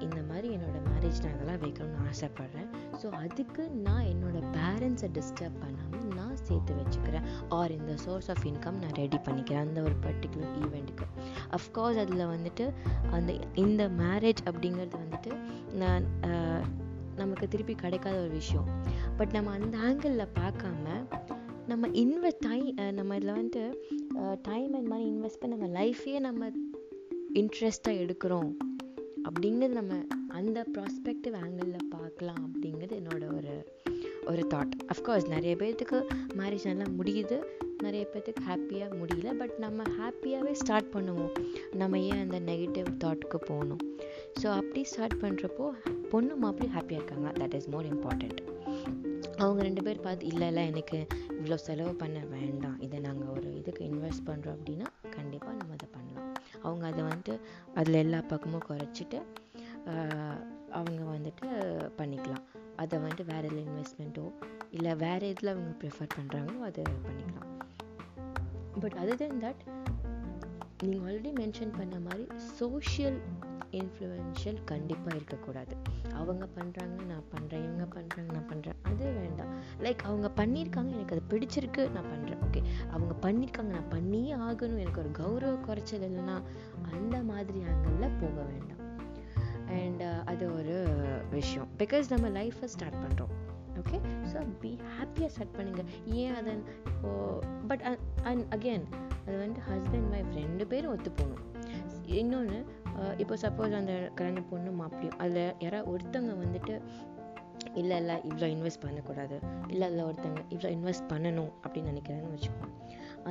இந்த 0.06 0.20
மாதிரி 0.30 0.48
என்னோடய 0.56 0.82
மேரேஜ் 0.90 1.22
நான் 1.24 1.36
இதெல்லாம் 1.36 1.62
வைக்கணும்னு 1.64 2.08
ஆசைப்பட்றேன். 2.12 2.70
ஸோ 3.02 3.08
அதுக்கு 3.24 3.64
நான் 3.88 4.08
என்னோடய 4.14 4.44
பேரண்ட்ஸை 4.58 5.10
டிஸ்டர்ப் 5.18 5.58
பண்ணாமல் 5.64 6.08
நான் 6.20 6.38
சேர்த்து 6.48 6.74
வச்சுக்கிறேன். 6.80 7.26
ஆர் 7.58 7.74
இந்த 7.78 7.94
சோர்ஸ் 8.06 8.30
ஆஃப் 8.34 8.44
இன்கம் 8.52 8.80
நான் 8.84 8.98
ரெடி 9.02 9.20
பண்ணிக்கிறேன் 9.28 9.66
அந்த 9.68 9.82
ஒரு 9.82 9.96
பர்டிகுலர் 10.06 10.54
ஈவெண்ட்டுக்கு 10.64 11.08
அஃப்கோர்ஸ் 11.58 12.00
அதில் 12.04 12.26
வந்துட்டு 12.36 12.68
அந்த 13.18 13.34
இந்த 13.66 13.84
மேரேஜ் 14.04 14.42
அப்படிங்கிறது 14.52 14.98
வந்துட்டு 15.04 15.34
நான் 15.84 16.08
நமக்கு 17.22 17.48
திருப்பி 17.54 17.74
கிடைக்காத 17.76 18.18
ஒரு 18.20 18.34
விஷயம். 18.42 18.68
பட் 19.18 19.34
நம்ம 19.38 19.52
அந்த 19.60 19.78
ஆங்கிளில் 19.88 20.34
பார்க்காம 20.42 20.86
நம்ம 21.72 21.88
இன்வெஸ்ட் 22.04 22.44
டைம் 22.48 22.68
நம்ம 23.00 23.16
இதில் 23.20 23.36
வந்துட்டு 23.40 23.64
டைம் 24.42 24.72
அண்ட் 24.78 24.90
மணி 24.94 25.06
இன்வெஸ்ட் 25.12 25.42
பண்ணி 25.42 25.56
நம்ம 25.56 25.70
லைஃபையே 25.80 26.20
நம்ம 26.28 26.50
இன்ட்ரெஸ்ட்டாக 27.42 28.02
எடுக்கிறோம். 28.04 28.50
அப்படிங்கிறது 29.28 29.80
நம்ம 29.80 29.98
அந்த 30.40 30.60
ப்ராஸ்பெக்டிவ் 30.76 31.36
ஆங்கிளில் 31.44 31.90
பார்க்கலாம் 31.96 32.42
அப்படிங்கிறது 32.48 32.94
என்னோட 33.02 33.26
ஒரு 33.38 33.54
ஒரு 34.32 34.44
தாட் 34.54 34.74
அஃப்கோர்ஸ் 34.94 35.28
நிறைய 35.34 35.54
பேர்த்துக்கு 35.62 36.00
மேரேஜ் 36.40 36.66
நல்லா 36.70 36.88
முடியுது. 37.00 37.38
நிறைய 37.86 38.04
பேர்த்துக்கு 38.12 38.44
ஹாப்பியாக 38.50 38.98
முடியல. 39.00 39.30
பட் 39.38 39.56
நம்ம 39.64 39.84
ஹாப்பியாகவே 40.00 40.54
ஸ்டார்ட் 40.62 40.90
பண்ணுவோம். 40.96 41.32
நம்ம 41.82 42.00
ஏன் 42.10 42.22
அந்த 42.26 42.40
நெகட்டிவ் 42.52 42.90
தாட்டுக்கு 43.04 43.40
போகணும்? 43.50 43.82
ஸோ 44.42 44.48
அப்படி 44.60 44.84
ஸ்டார்ட் 44.84 45.18
பண்ணுறப்போ 45.24 45.68
பொண்ணு 46.14 46.36
மாப்பிள்ளை 46.44 46.72
ஹாப்பியாக 46.78 47.02
இருக்காங்க. 47.02 47.30
தட் 47.42 47.56
இஸ் 47.60 47.70
மோர் 47.76 47.90
இம்பார்ட்டண்ட் 47.94 48.42
அவங்க 49.44 49.62
ரெண்டு 49.68 49.84
பேர் 49.86 50.06
பார்த்து 50.08 50.26
இல்லை 50.32 50.48
இல்லை 50.52 50.64
எனக்கு 50.72 50.98
இவ்வளோ 51.38 51.58
செலவு 51.68 51.94
பண்ண 52.02 52.20
வேண்டாம். 52.36 52.80
இதை 52.88 53.00
நாங்கள் 53.08 53.32
ஒரு 53.38 53.50
இதுக்கு 53.60 53.84
இன்வெஸ்ட் 53.92 54.28
பண்ணுறோம் 54.30 54.58
அப்படின்னா 54.58 54.90
அவங்க 56.72 56.88
அதை 56.92 57.04
வந்துட்டு 57.12 57.36
அதில் 57.80 58.02
எல்லா 58.06 58.22
பக்கமும் 58.34 58.68
குறைச்சிட்டு 58.70 59.20
அவங்க 60.80 61.02
வந்துட்டு 61.16 61.48
பண்ணிக்கலாம். 62.00 62.44
அதை 62.82 62.96
வந்துட்டு 63.06 63.24
வேறு 63.32 63.48
இதில் 63.50 63.66
இன்வெஸ்ட்மெண்ட்டோ 63.70 64.26
இல்லை 64.78 64.92
வேறு 65.06 65.26
இதில் 65.34 65.54
அவங்க 65.54 65.72
ப்ரிஃபர் 65.82 66.16
பண்ணுறாங்களோ 66.18 66.60
அதை 66.70 66.84
பண்ணிக்கலாம். 67.08 67.50
பட் 68.84 68.96
அதர் 69.02 69.20
தென் 69.22 69.42
தட் 69.46 69.64
நீங்கள் 70.84 71.04
ஆல்ரெடி 71.08 71.32
மென்ஷன் 71.40 71.74
பண்ண 71.80 71.96
மாதிரி 72.06 72.24
சோஷியல் 72.60 73.20
இன்ஃப்ளூயன்ஷியல் 73.80 74.62
கண்டிப்பாக 74.72 75.18
இருக்கக்கூடாது. 75.20 75.76
அவங்க 76.20 76.46
பண்ணுறாங்க 76.58 76.98
நான் 77.06 77.28
பண்ணுறேன் 77.34 77.64
இவங்க 77.64 77.86
பண்ணுறாங்க 77.96 78.30
நான் 78.32 78.50
பண்ணுறேன் 78.52 78.78
அது 78.84 79.06
வேண்டாம். 79.12 79.52
லைக் 79.80 80.04
அவங்க 80.04 80.32
பண்ணியிருக்காங்க 80.36 80.92
எனக்கு 80.98 81.16
அது 81.16 81.24
பிடிச்சிருக்கு 81.32 81.84
நான் 81.92 82.10
பண்ணுறேன் 82.14 82.42
ஓகே 82.48 82.64
அவங்க 82.92 83.14
பண்ணியிருக்காங்க 83.28 83.72
நான் 83.78 83.90
பண்ணியே 83.90 84.34
ஆகணும். 84.34 84.82
எனக்கு 84.84 85.00
ஒரு 85.00 85.12
கௌரவ 85.12 85.54
குறைச்சல் 85.68 86.06
இல்லைன்னா 86.10 86.38
அந்த 86.92 87.18
மாதிரி 87.24 87.62
ஆங்கிளில் 87.62 88.18
போக 88.20 88.38
வேண்டாம். 88.44 88.80
அண்ட் 89.80 90.02
uh, 90.02 90.20
அது 90.26 90.46
ஒரு 90.54 90.78
விஷயம். 91.32 91.70
பிகாஸ் 91.80 92.08
நம்ம 92.10 92.30
லைஃப்பை 92.40 92.66
ஸ்டார்ட் 92.66 93.02
பண்ணுறோம் 93.04 93.34
ஓகே 93.82 94.00
ஸோ 94.32 94.40
பி 94.60 94.72
ஹாப்பியாக 94.98 95.30
ஸ்டார்ட் 95.36 95.56
பண்ணுங்கள் 95.58 95.90
ஏன் 96.22 96.36
அதை 96.36 96.54
பட் 97.68 97.84
அண்ட் 98.24 98.44
அகெயின் 98.56 98.86
அது 99.26 99.36
வந்துட்டு 99.44 99.64
ஹஸ்பண்ட் 99.70 100.10
ஒய்ஃப் 100.16 100.34
ரெண்டு 100.34 100.66
பேரும் 100.68 100.92
ஒத்து 100.92 101.12
போகணும் 101.12 101.51
இன்னொன்று 102.20 102.60
இப்போ 103.18 103.36
சப்போஸ் 103.36 103.78
அந்த 103.80 103.94
கல்யாண 104.16 104.42
பொண்ணு 104.52 104.72
மாப்பிளையும் 104.82 105.20
அதில் 105.24 105.56
யாராவது 105.60 105.92
ஒருத்தவங்க 105.94 106.34
வந்துட்டு 106.44 106.76
இல்லை 107.74 107.98
இல்லை 107.98 108.16
இவ்வளோ 108.30 108.48
இன்வெஸ்ட் 108.56 108.84
பண்ணக்கூடாது. 108.86 109.36
இல்லை 109.68 109.88
அதில் 109.88 110.06
ஒருத்தவங்க 110.06 110.42
இவ்வளோ 110.54 110.70
இன்வெஸ்ட் 110.78 111.10
பண்ணணும் 111.12 111.52
அப்படின்னு 111.64 111.92
நினைக்கிறேன்னு 111.92 112.34
வச்சுக்கோங்க. 112.36 112.70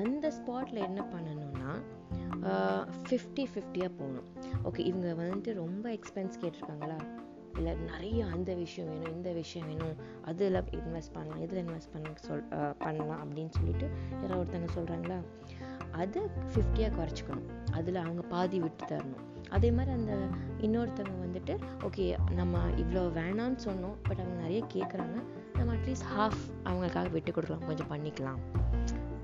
அந்த 0.00 0.32
ஸ்பாட்டில் 0.38 0.86
என்ன 0.88 1.00
பண்ணணும்னா 1.14 1.70
ஃபிஃப்டி 3.08 3.44
ஃபிஃப்டியாக 3.52 3.90
போகணும். 3.98 4.28
ஓகே 4.64 4.78
இவங்க 4.78 5.08
வந்துட்டு 5.22 5.52
ரொம்ப 5.54 5.86
எக்ஸ்பென்ஸ் 5.98 6.38
கேட்டிருக்காங்களா? 6.42 6.98
இல்லை 7.58 7.72
நிறைய 7.74 8.18
அந்த 8.34 8.50
விஷயம் 8.54 8.90
வேணும் 8.90 9.14
இந்த 9.16 9.30
விஷயம் 9.32 9.68
வேணும். 9.70 9.96
அதில் 10.30 10.58
இன்வெஸ்ட் 10.80 11.14
பண்ணலாம் 11.14 11.42
இதில் 11.46 11.62
இன்வெஸ்ட் 11.66 11.92
பண்ண 11.92 12.12
சொல் 12.26 12.46
பண்ணலாம் 12.78 13.20
அப்படின்னு 13.24 13.52
சொல்லிட்டு 13.58 13.86
யாராவது 14.20 14.40
ஒருத்தவங்க 14.42 14.70
சொல்கிறாங்களா 14.78 15.18
அதை 16.02 16.22
ஃபிஃப்டியாக 16.52 16.92
குறைச்சிக்கணும். 16.98 17.48
அதில் 17.78 17.98
அவங்க 18.04 18.22
பாதி 18.34 18.58
விட்டு 18.64 18.84
தரணும். 18.92 19.26
அதே 19.56 19.68
மாதிரி 19.76 19.92
அந்த 19.98 20.12
இன்னொருத்தவங்க 20.66 21.18
வந்துட்டு 21.26 21.54
ஓகே 21.86 22.04
நம்ம 22.40 22.58
இவ்வளோ 22.82 23.02
வேணான்னு 23.18 23.60
சொன்னோம் 23.68 23.96
பட் 24.08 24.20
அவங்க 24.22 24.36
நிறைய 24.44 24.60
கேட்குறாங்க 24.74 25.16
நம்ம 25.58 25.72
அட்லீஸ்ட் 25.76 26.08
ஹாஃப் 26.16 26.42
அவங்களுக்காக 26.68 27.10
விட்டு 27.16 27.30
கொடுக்கலாம். 27.36 27.66
கொஞ்சம் 27.68 27.90
பண்ணிக்கலாம். 27.92 28.40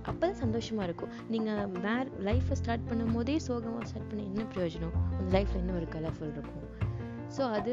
அப்போ 0.09 0.21
தான் 0.25 0.41
சந்தோஷமாக 0.43 0.87
இருக்கும். 0.89 1.13
நீங்கள் 1.35 1.71
வேற 1.87 2.05
லைஃப்பை 2.29 2.57
ஸ்டார்ட் 2.61 2.87
பண்ணும் 2.91 3.15
போதே 3.17 3.37
சோகமாக 3.47 3.87
ஸ்டார்ட் 3.91 4.09
பண்ண 4.11 4.23
என்ன 4.31 4.45
பிரயோஜனம்? 4.55 4.95
உங்கள் 5.19 5.35
லைஃப்பில் 5.37 5.61
இன்னும் 5.63 5.79
ஒரு 5.81 5.89
கலர்ஃபுல் 5.97 6.33
இருக்கும். 6.37 6.67
ஸோ 7.37 7.43
அது 7.59 7.73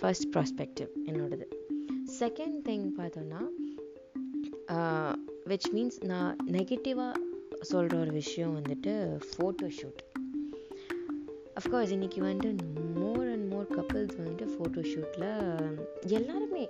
ஃபர்ஸ்ட் 0.00 0.28
ப்ராஸ்பெக்டிவ் 0.34 0.90
என்னோடது. 1.10 1.46
செகண்ட் 2.20 2.60
திங் 2.68 2.86
பார்த்தோன்னா 3.00 3.40
விச் 5.50 5.68
மீன்ஸ் 5.76 5.98
நான் 6.10 6.32
நெகட்டிவாக 6.56 7.12
சொல்கிற 7.60 7.94
ஒரு 8.00 8.10
விஷயம் 8.10 8.52
வந்துட்டு 8.58 8.92
ஃபோட்டோ 9.28 9.66
ஷூட் 9.78 10.00
அஃப்கோர்ஸ் 11.60 11.92
இன்றைக்கி 11.96 12.20
வந்துட்டு 12.26 12.66
மோர் 13.00 13.26
அண்ட் 13.32 13.46
மோர் 13.52 13.66
கப்பிள்ஸ் 13.76 14.14
வந்துட்டு 14.20 14.46
ஃபோட்டோ 14.52 14.82
ஷூட்டில் 14.92 15.26
எல்லாருமே 16.18 16.64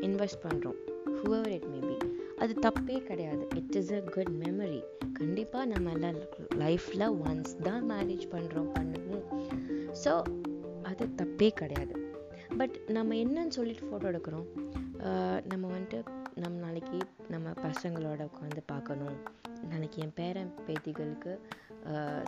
இன்வெஸ்ட் 0.00 0.40
பண்ணுறோம் 0.44 0.78
ஹூவர் 1.18 1.48
இட் 1.56 1.68
மேபி 1.74 1.96
அது 2.36 2.54
தப்பே 2.66 2.96
கிடையாது. 3.10 3.46
It 3.54 3.76
is 3.80 3.92
a 3.92 4.00
good 4.14 4.32
memory 4.44 4.80
கண்டிப்பாக 5.12 5.64
நம்ம 5.64 5.92
எல்லாம் 5.96 6.18
லைஃப்பில் 6.64 7.06
ஒன்ஸ் 7.26 7.54
தான் 7.62 7.84
மேரேஜ் 7.90 8.26
பண்ணுறோம் 8.34 8.70
பண்ணணும் 8.76 9.24
ஸோ 10.04 10.12
அது 10.82 11.06
தப்பே 11.22 11.48
கிடையாது. 11.62 11.94
பட் 12.60 12.76
நம்ம 12.96 13.14
என்னன்னு 13.14 13.56
சொல்லிட்டு 13.58 13.88
ஃபோட்டோ 13.88 14.06
எடுக்கிறோம். 14.12 14.46
நம்ம 15.52 15.64
வந்துட்டு 15.74 16.15
நாளைக்கு 16.86 17.30
நம்ம 17.34 17.52
பசங்களோட 17.64 18.20
உட்காந்து 18.30 18.60
பார்க்கணும். 18.72 19.16
நாளைக்கு 19.70 19.98
என் 20.02 20.12
பேரன் 20.18 20.50
பேத்திகளுக்கு 20.66 21.32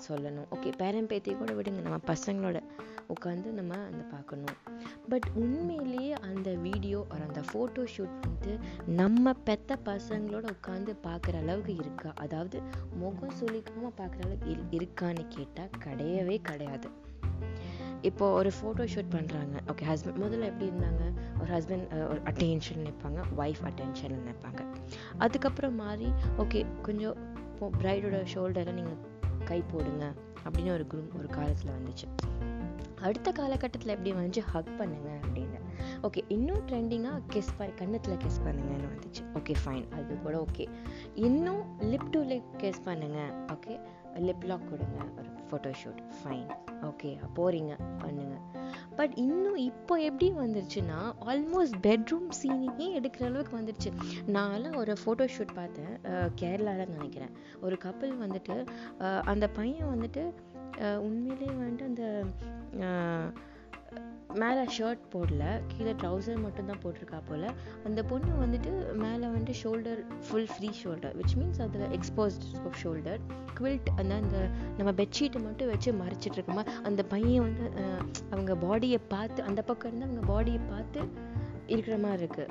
சொல்லணும். 0.06 0.48
ஓகே 0.54 0.70
பேரன் 0.80 1.08
பேத்தி 1.10 1.32
கூட 1.40 1.52
விடுங்க. 1.58 1.82
நம்ம 1.86 1.98
பசங்களோட 2.10 2.58
உட்காந்து 3.14 3.48
நம்ம 3.58 3.74
அந்த 3.90 4.02
பார்க்கணும். 4.14 4.56
பட் 5.12 5.28
உண்மையிலேயே 5.42 6.12
அந்த 6.30 6.48
வீடியோ 6.66 6.98
ஒரு 7.12 7.22
அந்த 7.28 7.42
ஃபோட்டோ 7.50 7.84
ஷூட் 7.94 8.16
வந்து 8.28 8.54
நம்ம 9.00 9.34
பெத்த 9.48 9.78
பசங்களோட 9.90 10.46
உட்காந்து 10.56 10.94
பார்க்குற 11.06 11.36
அளவுக்கு 11.44 11.74
இருக்கா? 11.82 12.12
அதாவது 12.24 12.60
முகம் 13.02 13.36
சுளிக்காமல் 13.40 13.96
பார்க்குற 14.00 14.24
அளவுக்கு 14.28 14.56
இருக்கான்னு 14.80 15.26
கேட்டால் 15.36 15.78
கிடையவே 15.86 16.38
கிடையாது. 16.50 16.90
இப்போ 18.02 18.32
ஒரு 18.32 18.50
ஃபோட்டோ 18.60 18.84
ஷூட் 18.94 19.10
பண்ணுறாங்க 19.10 19.56
ஓகே 19.66 19.84
ஹஸ்பண்ட் 19.88 20.20
முதல்ல 20.22 20.44
எப்படி 20.44 20.66
இருந்தாங்க? 20.66 21.02
ஒரு 21.40 21.50
ஹஸ்பண்ட் 21.54 22.08
ஒரு 22.08 22.20
அட்டென்ஷன் 22.24 22.82
நிற்பாங்க 22.86 23.20
ஒய்ஃப் 23.36 23.62
அட்டென்ஷன் 23.64 24.14
நினைப்பாங்க 24.18 24.64
அதுக்கப்புறம் 25.18 25.74
மாறி 25.74 26.12
ஓகே 26.38 26.66
கொஞ்சம் 26.82 27.16
இப்போ 27.52 27.70
பிரைடோட 27.82 28.24
ஷோல்டரில் 28.34 28.74
நீங்கள் 28.74 28.98
கை 29.44 29.62
போடுங்க 29.62 30.14
அப்படின்னு 30.44 30.72
ஒரு 30.72 30.86
குரூம் 30.94 31.18
ஒரு 31.18 31.28
காலத்தில் 31.28 31.70
வந்துச்சு. 31.70 32.06
அடுத்த 33.00 33.32
காலகட்டத்தில் 33.32 33.94
எப்படி 33.94 34.12
வந்துச்சு? 34.12 34.38
ஹக் 34.38 34.78
பண்ணுங்க 34.78 35.08
அப்படின்னு. 35.22 35.58
ஓகே 36.02 36.24
இன்னும் 36.28 36.62
ட்ரெண்டிங்காக 36.68 37.20
கிஸ் 37.32 37.50
பண்ணி 37.58 37.74
கன்னத்தில் 37.74 38.16
கிஸ் 38.16 38.40
பண்ணுங்கன்னு 38.44 38.88
வந்துச்சு. 38.94 39.22
ஓகே 39.34 39.54
ஃபைன் 39.64 39.90
அது 39.90 40.18
கூட 40.22 40.46
ஓகே 40.46 40.68
இன்னும் 41.14 41.62
லிப் 41.80 42.10
டு 42.10 42.22
லிப் 42.22 42.50
கிஸ் 42.56 42.82
பண்ணுங்க. 42.84 43.18
ஓகே 43.52 43.80
லிப் 44.14 44.44
லாக் 44.44 44.70
கொடுங்க 44.70 44.98
ஒரு 45.18 45.30
ஃபோட்டோ 45.50 45.70
ஷூட் 45.80 46.00
ஃபைன் 46.18 46.48
ஓகே 46.88 47.10
போகிறீங்க 47.36 47.72
பண்ணுங்க. 48.02 48.36
பட் 48.98 49.14
இன்னும் 49.24 49.58
இப்போ 49.68 49.94
எப்படி 50.08 50.26
வந்துருச்சுன்னா 50.40 50.98
ஆல்மோஸ்ட் 51.30 51.78
பெட்ரூம் 51.86 52.28
சீனிங்கே 52.40 52.86
எடுக்கிற 52.98 53.24
அளவுக்கு 53.30 53.54
வந்துருச்சு. 53.58 53.90
நான்லாம் 54.36 54.78
ஒரு 54.82 54.94
ஃபோட்டோ 55.02 55.26
ஷூட் 55.34 55.54
பார்த்தேன் 55.60 55.92
கேரளாவில் 56.42 56.94
நினைக்கிறேன். 56.96 57.32
ஒரு 57.66 57.78
கப்பல் 57.86 58.14
வந்துட்டு 58.24 58.56
அந்த 59.32 59.48
பையன் 59.58 59.92
வந்துட்டு 59.94 60.24
உண்மையிலேயே 61.06 61.54
வந்துட்டு 61.62 61.86
அந்த 61.86 62.04
மேலே 64.34 64.62
ஷர்ட் 64.72 65.04
போடல. 65.12 65.42
கீழே 65.68 65.92
ட்ரௌசர் 65.92 66.40
மட்டும்தான் 66.40 66.80
போட்டிருக்கா 66.82 67.20
போல். 67.28 67.46
அந்த 67.84 68.04
பொண்ணு 68.04 68.32
வந்துட்டு 68.40 68.70
மேலே 68.94 69.26
வந்துட்டு 69.26 69.54
shoulder 69.62 70.00
full 70.26 70.48
free 70.48 70.70
shoulder 70.82 71.14
which 71.16 71.36
means 71.36 71.62
அதில் 71.62 71.90
எக்ஸ்போஸ்ட் 71.90 72.44
ஷோல்டர் 72.82 73.20
குவில்ட் 73.58 73.88
அந்த 73.96 74.14
அந்த 74.14 74.38
நம்ம 74.78 74.92
பெட்ஷீட்டை 74.92 75.42
மட்டும் 75.42 75.68
வச்சு 75.68 75.92
மறைச்சிட்டு 75.92 76.38
இருக்கோமா? 76.38 76.64
அந்த 76.82 77.02
பையன் 77.04 77.42
வந்து 77.42 77.64
அஹ், 77.82 78.02
அவங்க 78.30 78.54
பாடியை 78.56 79.00
பார்த்து 79.08 79.42
அந்த 79.42 79.62
பக்கம் 79.62 79.90
இருந்து 79.90 80.06
அவங்க 80.06 80.32
பாடியை 80.32 80.60
பார்த்து 80.68 81.00
இருக்கிற 81.66 81.98
மாதிரி 81.98 82.22
இருக்கு. 82.22 82.46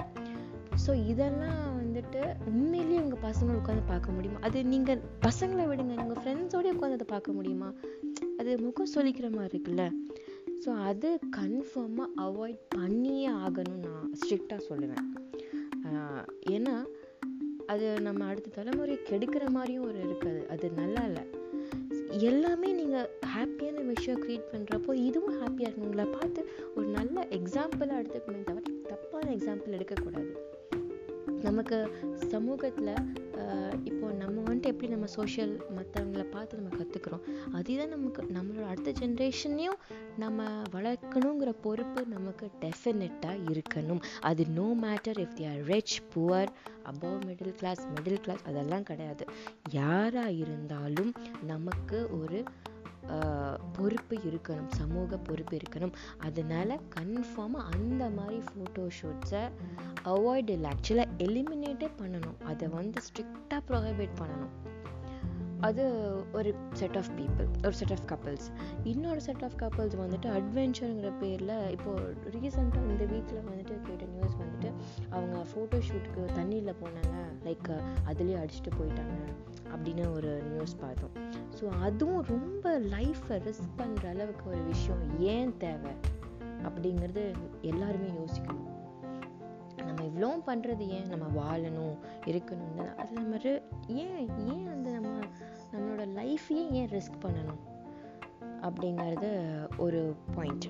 ஸோ 0.88 1.05
இதெல்லாம் 1.05 1.77
வந்துட்டு 1.77 2.19
உண்மையிலேயே 2.46 3.01
உங்கள் 3.01 3.22
பசங்களை 3.22 3.55
உட்காந்து 3.55 3.84
பார்க்க 3.88 4.12
முடியுமா? 4.12 4.39
அது 4.39 4.65
நீங்கள் 4.65 5.01
பசங்களை 5.22 5.65
விடுங்க. 5.67 5.93
உங்கள் 5.98 6.19
ஃப்ரெண்ட்ஸோடய 6.24 6.75
உட்காந்து 6.75 6.93
அதை 6.93 7.07
பார்க்க 7.07 7.31
முடியுமா? 7.31 7.69
அது 8.39 8.60
முகம் 8.60 8.93
சொல்லிக்கிற 8.96 9.31
மாதிரி 9.31 9.57
இருக்குல்ல. 9.57 9.86
ஸோ 10.67 10.74
அது 10.88 11.09
கன்ஃபார்மாக 11.36 12.07
அவாய்ட் 12.24 12.63
பண்ணியே 12.75 13.27
ஆகணும்னு 13.43 13.83
நான் 13.83 14.09
ஸ்ட்ரிக்டாக 14.19 14.62
சொல்லுவேன். 14.69 15.05
ஏன்னா 16.55 16.74
அது 17.74 17.86
நம்ம 18.07 18.25
அடுத்த 18.31 18.50
தலைமுறை 18.57 18.95
கெடுக்கிற 19.09 19.45
மாதிரியும் 19.57 19.86
ஒரு 19.89 20.00
இருக்காது. 20.07 20.41
அது 20.53 20.65
நல்லா 20.79 21.03
இல்லை. 21.09 21.24
எல்லாமே 22.29 22.69
நீங்கள் 22.79 23.07
ஹாப்பியான 23.36 23.86
விஷயம் 23.93 24.21
க்ரியேட் 24.24 24.51
பண்ணுறப்போ 24.53 24.93
இதுவும் 25.07 25.38
ஹாப்பியாக 25.41 25.69
இருக்கணும் 25.69 26.13
பார்த்து 26.17 26.43
ஒரு 26.75 26.88
நல்ல 26.97 27.25
எக்ஸாம்பிளாக 27.39 28.01
எடுத்துக்கணுமே 28.01 28.43
தவிர 28.50 28.75
தப்பான 28.91 29.31
எக்ஸாம்பிள் 29.38 29.77
எடுக்கக்கூடாது. 29.79 30.33
நமக்கு 31.47 31.79
சமூகத்தில் 32.33 32.93
இப்போ 33.89 34.07
நம்ம 34.24 34.37
வந்துட்டு 34.67 34.75
எப்படி 34.75 34.91
நம்ம 34.91 35.07
சோஷியல் 35.07 35.53
மற்றவங்கள 35.77 36.24
பார்த்து 36.31 36.59
நம்ம 36.59 36.77
கற்றுக்குறோம் 36.77 37.24
அதுதான் 37.51 37.93
நமக்கு 37.95 38.21
நம்மளோட 38.38 38.65
அடுத்த 38.65 38.91
ஜென்ரேஷனையும் 39.01 39.79
நம்ம 40.17 40.45
வளர்க்கணுங்கிற 40.71 41.51
பொறுப்பு 41.62 42.01
நமக்கு 42.05 42.45
டெஃபினட்டாக 42.62 43.43
இருக்கணும். 43.53 44.01
அது 44.21 44.43
no 44.50 44.67
matter 44.81 45.19
if 45.24 45.36
the 45.39 45.45
are 45.45 45.62
rich 45.63 45.97
poor 46.15 46.51
above 46.91 47.17
middle 47.27 47.55
class 47.59 47.83
middle 47.95 48.21
class 48.21 48.43
அதெல்லாம் 48.45 48.83
கிடையாது. 48.83 49.25
யாராக 49.71 50.38
இருந்தாலும் 50.43 51.13
நமக்கு 51.45 52.00
ஒரு 52.21 52.39
பொறுப்பு 53.73 54.15
இருக்கணும் 54.15 54.69
சமூக 54.69 55.17
பொறுப்பு 55.17 55.57
இருக்கணும். 55.57 55.93
அதனால 56.17 56.79
கன்ஃபார்மாக 56.99 57.67
அந்த 57.77 58.09
மாதிரி 58.09 58.39
ஃபோட்டோ 58.49 58.87
ஷூட்ஸை 58.99 59.43
அவாய்ட் 60.05 60.49
இல்லை. 60.49 60.71
ஆக்சுவலாக 60.71 61.15
எலிமினேட்டே 61.17 61.89
பண்ணணும். 62.01 62.39
அதை 62.43 62.67
வந்து 62.67 63.01
ஸ்ட்ரிக்டாக 63.07 63.61
ப்ரொஹிபிட் 63.69 64.17
பண்ணணும். 64.21 64.55
அது 65.67 65.83
ஒரு 66.33 66.53
செட் 66.71 66.97
ஆஃப் 66.97 67.07
பீப்புள் 67.17 67.47
ஒரு 67.65 67.73
செட் 67.73 67.93
ஆஃப் 67.93 68.03
கப்பல்ஸ் 68.09 68.47
இன்னொரு 68.83 69.21
செட் 69.21 69.43
ஆஃப் 69.43 69.55
கப்பல்ஸ் 69.61 69.95
வந்துட்டு 70.01 70.27
அட்வென்ச்சருங்கிற 70.39 71.11
பேரில் 71.19 71.69
இப்போது 71.69 72.29
ரீசெண்டாக 72.33 72.89
இந்த 72.89 73.05
வீக்கில் 73.13 73.47
வந்துட்டு 73.49 73.75
கேட்ட 73.81 74.05
நியூஸ் 74.05 74.35
வந்துட்டு 74.41 74.69
அவங்க 75.09 75.37
ஃபோட்டோ 75.51 75.79
ஷூட்டுக்கு 75.87 76.27
தண்ணியில் 76.39 76.79
போனாங்க. 76.83 77.15
லைக் 77.45 77.71
அதுலேயே 78.09 78.37
அடிச்சுட்டு 78.43 78.71
போயிட்டாங்க. 78.79 79.15
அப்படின்னு 79.75 80.13
ஒரு 80.13 80.41
நியூஸ் 80.41 80.75
பார்த்தோம். 80.75 81.12
ஸோ 81.59 81.69
அதுவும் 81.81 82.24
ரொம்ப 82.24 82.79
லைஃப்பை 82.79 83.38
ரிஸ்க் 83.47 83.77
பண்ணுற 83.77 84.09
அளவுக்கு 84.09 84.50
ஒரு 84.50 84.63
விஷயம் 84.63 85.19
ஏன் 85.19 85.57
தேவை 85.57 85.91
அப்படிங்கிறது 86.63 87.33
எல்லாருமே 87.62 88.09
யோசிக்கணும். 88.09 88.65
நம்ம 89.86 90.03
இவ்வளோ 90.03 90.50
பண்ணுறது 90.50 90.88
ஏன்? 90.88 91.07
நம்ம 91.07 91.25
வாழணும் 91.41 91.97
இருக்கணும்னு. 92.25 92.95
அது 92.95 93.12
நம்ம 93.12 93.38
ஏன் 93.88 94.29
ஏன் 94.47 94.67
அந்த 94.67 94.89
நம்ம 94.89 95.19
நம்மளோட 95.71 96.07
லைஃப்பையே 96.07 96.71
ஏன் 96.71 96.89
ரிஸ்க் 96.89 97.21
பண்ணணும் 97.21 97.63
அப்படிங்கிறது 98.62 99.29
ஒரு 99.77 100.15
பாயிண்ட் 100.36 100.65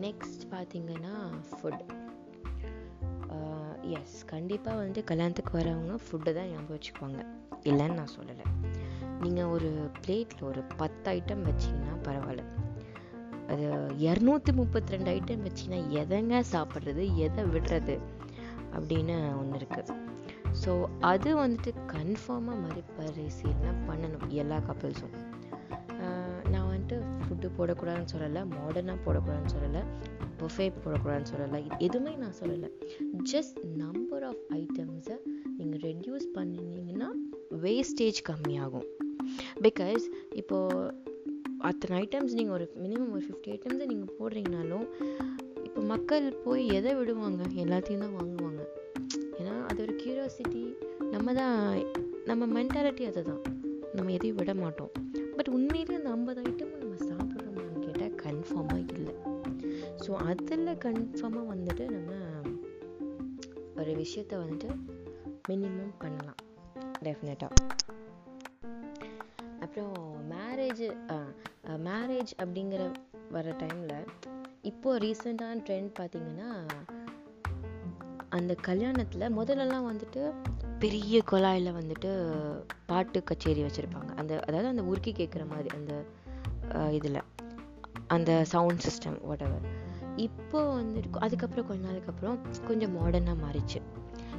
நெக்ஸ்ட் 0.00 0.44
பார்த்தீங்கன்னா 0.50 1.16
ஃபுட் 1.50 1.82
எஸ் 3.98 4.16
கண்டிப்பாக 4.32 4.74
வந்துட்டு 4.78 5.02
கல்யாணத்துக்கு 5.10 5.52
வரவங்க 5.58 5.94
ஃபுட்டு 6.04 6.30
தான் 6.38 6.48
ஞாபகம் 6.52 6.74
வச்சுக்குவாங்க. 6.76 7.20
இல்லைன்னு 7.70 7.98
நான் 8.00 8.14
சொல்லலை. 8.16 8.46
நீங்கள் 9.22 9.50
ஒரு 9.54 9.70
பிளேட்டில் 10.02 10.46
ஒரு 10.50 10.60
பத்து 10.80 11.06
ஐட்டம் 11.16 11.46
வச்சிங்கன்னா 11.48 11.94
பரவாயில்ல. 12.06 12.44
அது 13.52 13.64
இரநூத்தி 14.06 14.52
முப்பத்தி 14.60 14.94
ரெண்டு 14.94 15.10
ஐட்டம் 15.16 15.44
வச்சிங்கன்னா 15.46 15.80
எதைங்க 16.00 16.42
சாப்பிட்றது 16.52 17.04
எதை 17.26 17.44
விடுறது 17.52 17.96
அப்படின்னு 18.76 19.16
ஒன்று 19.40 19.58
இருக்குது 19.60 19.96
ஸோ 20.62 20.72
அது 21.10 21.30
வந்துட்டு 21.42 21.70
கன்ஃபார்மாக 21.94 22.62
மறுபரிசீலனை 22.64 23.72
பண்ணணும் 23.88 24.32
எல்லா 24.42 24.58
கப்பல்ஸும் 24.68 25.16
நான் 26.52 26.68
வந்துட்டு 26.70 26.96
ஃபுட்டு 27.22 27.48
போடக்கூடாதுன்னு 27.56 28.12
சொல்லலை 28.14 28.42
மாடர்னாக 28.56 28.98
போடக்கூடாதுன்னு 29.06 29.54
சொல்லலை. 29.56 29.82
புஃபே 30.40 30.72
போடக்கூடாதுன்னு 30.82 31.30
சொல்லலை. 31.34 31.78
எதுவுமே 31.78 32.14
நான் 32.14 32.38
சொல்லலை. 32.40 32.70
ஜஸ்ட் 33.32 33.64
நம்பர் 33.76 34.22
ஆஃப் 34.22 34.42
ஐட்டம்ஸை 34.50 35.16
நீங்கள் 35.56 35.80
ரெடியூஸ் 35.90 36.26
பண்ணினீங்கன்னா 36.34 37.08
வேஸ்டேஜ் 37.62 38.20
கம்மியாகும். 38.28 38.88
பிகாஸ் 39.62 40.04
இப்போது 40.34 40.94
அத்தனை 41.58 41.94
ஐட்டம்ஸ் 42.04 42.32
நீங்கள் 42.32 42.54
ஒரு 42.54 42.66
மினிமம் 42.82 43.10
ஒரு 43.10 43.24
ஃபிஃப்டி 43.26 43.50
ஐட்டம்ஸை 43.56 43.86
நீங்கள் 43.86 44.14
போடுறீங்கனாலும் 44.18 44.86
இப்போ 45.64 45.80
மக்கள் 45.82 46.36
போய் 46.44 46.66
எதை 46.66 46.94
விடுவாங்க? 46.94 47.42
எல்லாத்தையும் 47.54 47.98
தான் 47.98 48.16
வாங்குவாங்க. 48.20 48.62
ஏன்னா 49.40 49.54
அது 49.66 49.82
ஒரு 49.82 49.94
க்யூரியாசிட்டி 50.02 50.64
நம்ம 51.10 51.32
தான் 51.32 51.84
நம்ம 52.24 52.62
மென்டாலிட்டி 52.62 53.06
அதுதான். 53.06 53.42
நம்ம 53.94 54.12
எதையும் 54.12 54.36
விட 54.36 54.54
மாட்டோம். 54.54 54.92
அதில் 60.28 60.68
கன்ஃபார்மாக 60.84 61.50
வந்துட்டு 61.52 61.84
நம்ம 61.90 62.12
ஒரு 63.76 63.92
விஷயத்த 64.00 64.32
வந்துட்டு 64.42 64.68
மினிமம் 65.48 65.94
பண்ணலாம். 66.02 66.40
டெஃபினட்டாக 67.04 67.54
அப்புறம் 69.64 69.96
மேரேஜ் 70.30 70.84
மேரேஜ் 71.88 72.32
அப்படிங்கிற 72.42 72.82
வர 73.30 73.54
டைமில் 73.62 74.06
இப்போ 74.70 74.98
ரீசெண்டான 74.98 75.60
ட்ரெண்ட் 75.66 75.90
பார்த்தீங்கன்னா 76.00 76.50
அந்த 78.28 78.52
கல்யாணத்தில் 78.68 79.34
முதல்லலாம் 79.38 79.88
வந்துட்டு 79.92 80.22
பெரிய 80.78 81.22
குழாயில் 81.30 81.76
வந்துட்டு 81.78 82.10
பாட்டு 82.86 83.18
கச்சேரி 83.22 83.62
வச்சுருப்பாங்க. 83.62 84.10
அந்த 84.20 84.32
அதாவது 84.48 84.68
அந்த 84.68 84.82
உருக்கி 84.82 85.12
கேட்குற 85.20 85.44
மாதிரி 85.52 85.70
அந்த 85.78 85.92
இதில் 86.98 87.20
அந்த 88.06 88.30
சவுண்ட் 88.54 88.84
சிஸ்டம் 88.86 89.20
whatever. 89.30 89.60
இப்போ 90.16 90.60
வந்துட்டு 90.74 91.24
அதுக்கப்புறம் 91.26 91.66
கொஞ்ச 91.66 91.86
நாளுக்கு 91.86 92.12
அப்புறம் 92.12 92.38
கொஞ்சம் 92.66 92.94
மாடர்னாக 92.98 93.42
மாறிச்சு. 93.46 93.80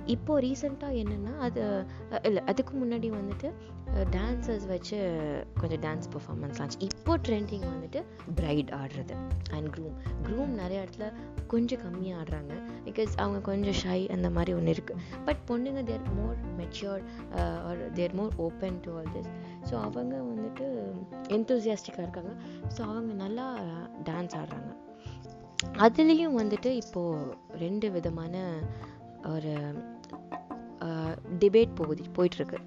இப்போ 0.05 0.39
ரீசெண்டாக 0.41 0.99
என்னென்னா 1.01 1.37
அது 1.37 1.85
இல்லை 2.23 2.43
அதுக்கு 2.45 2.73
முன்னாடி 2.77 3.07
வந்துட்டு 3.09 3.51
டான்ஸர்ஸ் 4.15 4.67
வச்சு 4.67 4.97
கொஞ்சம் 5.59 5.81
டான்ஸ் 5.81 6.07
பர்ஃபார்மன்ஸ் 6.13 6.61
ஆச்சு 6.61 6.77
இப்போ 6.79 7.17
ட்ரெண்டிங் 7.17 7.65
வந்துட்டு 7.73 8.03
பிரைட் 8.35 8.69
ஆடுறது 8.69 9.15
அண்ட் 9.51 9.69
க்ரூம் 9.75 9.95
க்ரூம் 10.27 10.53
நிறைய 10.61 10.83
இடத்துல 10.83 11.07
கொஞ்சம் 11.47 11.79
கம்மியாக 11.79 12.19
ஆடுறாங்க. 12.21 12.53
பிகாஸ் 12.85 13.13
அவங்க 13.17 13.39
கொஞ்சம் 13.39 13.77
ஷை 13.83 14.11
அந்த 14.15 14.29
மாதிரி 14.29 14.53
ஒன்று 14.53 14.73
இருக்குது 14.73 14.99
பட் 15.25 15.41
பொண்ணுங்க 15.49 15.83
they're 15.83 16.13
more 16.19 16.37
matured 16.61 17.03
are 17.39 17.93
they 17.93 18.15
more 18.15 18.35
open 18.37 18.79
to 18.79 18.97
all 18.97 19.11
this 19.17 19.31
so 19.71 19.75
அவங்க 19.81 20.15
வந்துட்டு 20.31 20.67
எந்தூசியாஸ்டிக்காக 21.37 22.07
இருக்காங்க. 22.07 22.33
ஸோ 22.77 22.81
அவங்க 22.81 23.13
நல்லா 23.13 23.57
டான்ஸ் 24.03 24.37
ஆடுறாங்க. 24.41 24.71
அதுலேயும் 25.85 26.37
வந்துட்டு 26.41 26.69
இப்போது 26.81 27.35
ரெண்டு 27.63 27.87
விதமான 27.95 28.35
ஒரு 29.33 29.53
டிபேட் 31.41 31.77
போகுது 31.79 32.03
போயிட்டுருக்கு. 32.17 32.59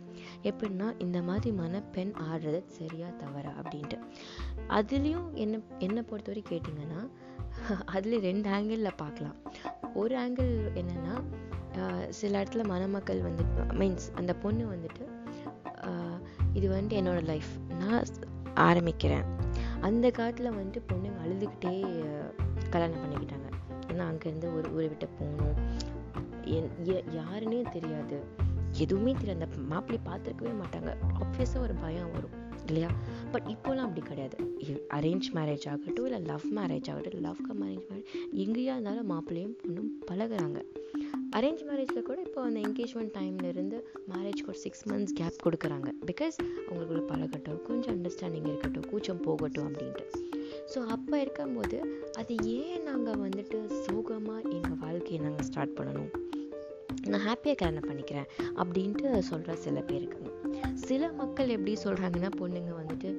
எப்படின்னா 0.49 0.89
இந்த 1.05 1.19
மாதிரி 1.29 1.51
மணப்பெண் 1.61 2.13
ஆடுறது 2.31 2.61
சரியா 2.79 3.09
தவறா 3.23 3.53
அப்படின்ட்டு. 3.61 3.99
அதுலேயும் 4.79 5.29
என்ன 5.45 5.61
என்னை 5.79 6.03
பொறுத்தவரை 6.11 6.43
கேட்டிங்கன்னா 6.51 7.01
அதில் 7.95 8.25
ரெண்டு 8.29 8.49
ஆங்கிளில் 8.51 9.01
பார்க்கலாம். 9.03 9.37
ஒரு 9.95 10.15
ஆங்கிள் 10.25 10.53
என்னென்னா 10.81 11.15
சில 12.21 12.43
இடத்துல 12.43 12.65
மணமக்கள் 12.73 13.21
வந்து 13.21 13.45
மீன்ஸ் 13.81 14.07
அந்த 14.15 14.33
பொண்ணு 14.45 14.65
வந்துட்டு 14.75 15.05
இது 16.59 16.67
வந்துட்டு 16.75 16.99
என்னோட 17.01 17.21
லைஃப் 17.31 17.51
நான் 17.81 18.05
ஆரம்பிக்கிறேன். 18.69 19.27
அந்த 19.85 20.11
காலத்தில் 20.11 20.51
வந்துட்டு 20.51 20.83
பொண்ணுங்க 20.93 21.17
அழுதுகிட்டே 21.25 21.75
கல்யாணம் 22.71 22.97
பண்ணிக்கிட்டாங்க. 22.97 23.49
ஏன்னா 23.87 24.05
அங்கேருந்து 24.11 24.55
ஒரு 24.55 24.73
ஊரை 24.73 24.89
விட்டு 24.89 25.09
போகணும். 25.09 25.57
என் 26.45 26.71
யாருன்னே 26.87 27.71
தெரியாது. 27.71 28.23
எதுவுமே 28.73 29.13
தெரியாது. 29.13 29.45
அந்த 29.45 29.63
மாப்பிள்ளை 29.63 30.13
பார்த்துருக்கவே 30.13 30.53
மாட்டாங்க. 30.63 30.97
ஆப்வியஸாக 31.21 31.59
ஒரு 31.59 31.75
பயம் 31.75 32.13
வரும் 32.13 32.31
இல்லையா? 32.67 32.89
பட் 33.31 33.43
இப்போலாம் 33.47 33.77
அப்படி 33.77 34.01
கிடையாது. 34.01 34.57
அரேஞ்ச் 34.95 35.29
மேரேஜ் 35.35 35.69
ஆகட்டும் 35.69 36.05
இல்லை 36.05 36.21
லவ் 36.21 36.45
மேரேஜ் 36.51 36.91
ஆகட்டும் 36.91 37.21
லவ் 37.21 37.37
கம் 37.49 37.63
அரேஞ்ச் 37.63 37.87
மேரேஜ் 37.91 38.05
எங்கேயா 38.33 38.73
இருந்தாலும் 38.75 39.11
மாப்பிள்ளையும் 39.11 39.57
பொண்ணும் 39.63 39.91
பழகுறாங்க. 40.11 40.63
அரேஞ்ச் 41.39 41.63
மேரேஜில் 41.69 42.07
கூட 42.09 42.19
இப்போ 42.27 42.41
அந்த 42.43 42.59
என்கேஜ்மெண்ட் 42.67 43.13
டைம்லேருந்து 43.17 43.79
மேரேஜ்க்கு 44.11 44.51
ஒரு 44.53 44.59
சிக்ஸ் 44.65 44.85
மந்த்ஸ் 44.91 45.15
கேப் 45.21 45.41
கொடுக்குறாங்க. 45.45 45.89
பிகாஸ் 46.11 46.37
அவங்களுக்குள்ள 46.67 47.03
பழகட்டும் 47.13 47.63
கொஞ்சம் 47.69 47.95
அண்டர்ஸ்டாண்டிங் 47.97 48.47
இருக்கட்டும் 48.51 48.87
கூச்சம் 48.91 49.23
போகட்டும் 49.27 49.67
அப்படின்ட்டு. 49.71 50.05
ஸோ 50.73 50.81
அப்போ 50.97 51.21
இருக்கும்போது 51.21 51.79
அது 52.21 52.35
ஏன் 52.59 52.85
நாங்கள் 52.91 53.19
வந்துட்டு 53.25 53.59
சோகமாக 53.87 54.43
எங்கள் 54.59 54.79
வாழ்க்கையை 54.85 55.19
நாங்கள் 55.27 55.49
ஸ்டார்ட் 55.51 55.75
பண்ணணும்? 55.81 56.13
நான் 57.11 57.25
ஹாப்பியாக 57.29 57.57
கல்யாணம் 57.63 57.89
பண்ணிக்கிறேன் 57.91 58.29
அப்படின்ட்டு 58.61 59.19
சொல்கிற 59.31 59.57
சில 59.67 59.81
பேர் 59.81 60.01
இருக்காங்க. 60.03 60.31
சில 60.87 61.11
மக்கள் 61.23 61.55
எப்படி 61.57 61.75
சொல்கிறாங்கன்னா 61.85 62.31
பொண்ணுங்க 62.41 62.73
வந்துட்டு 62.81 63.11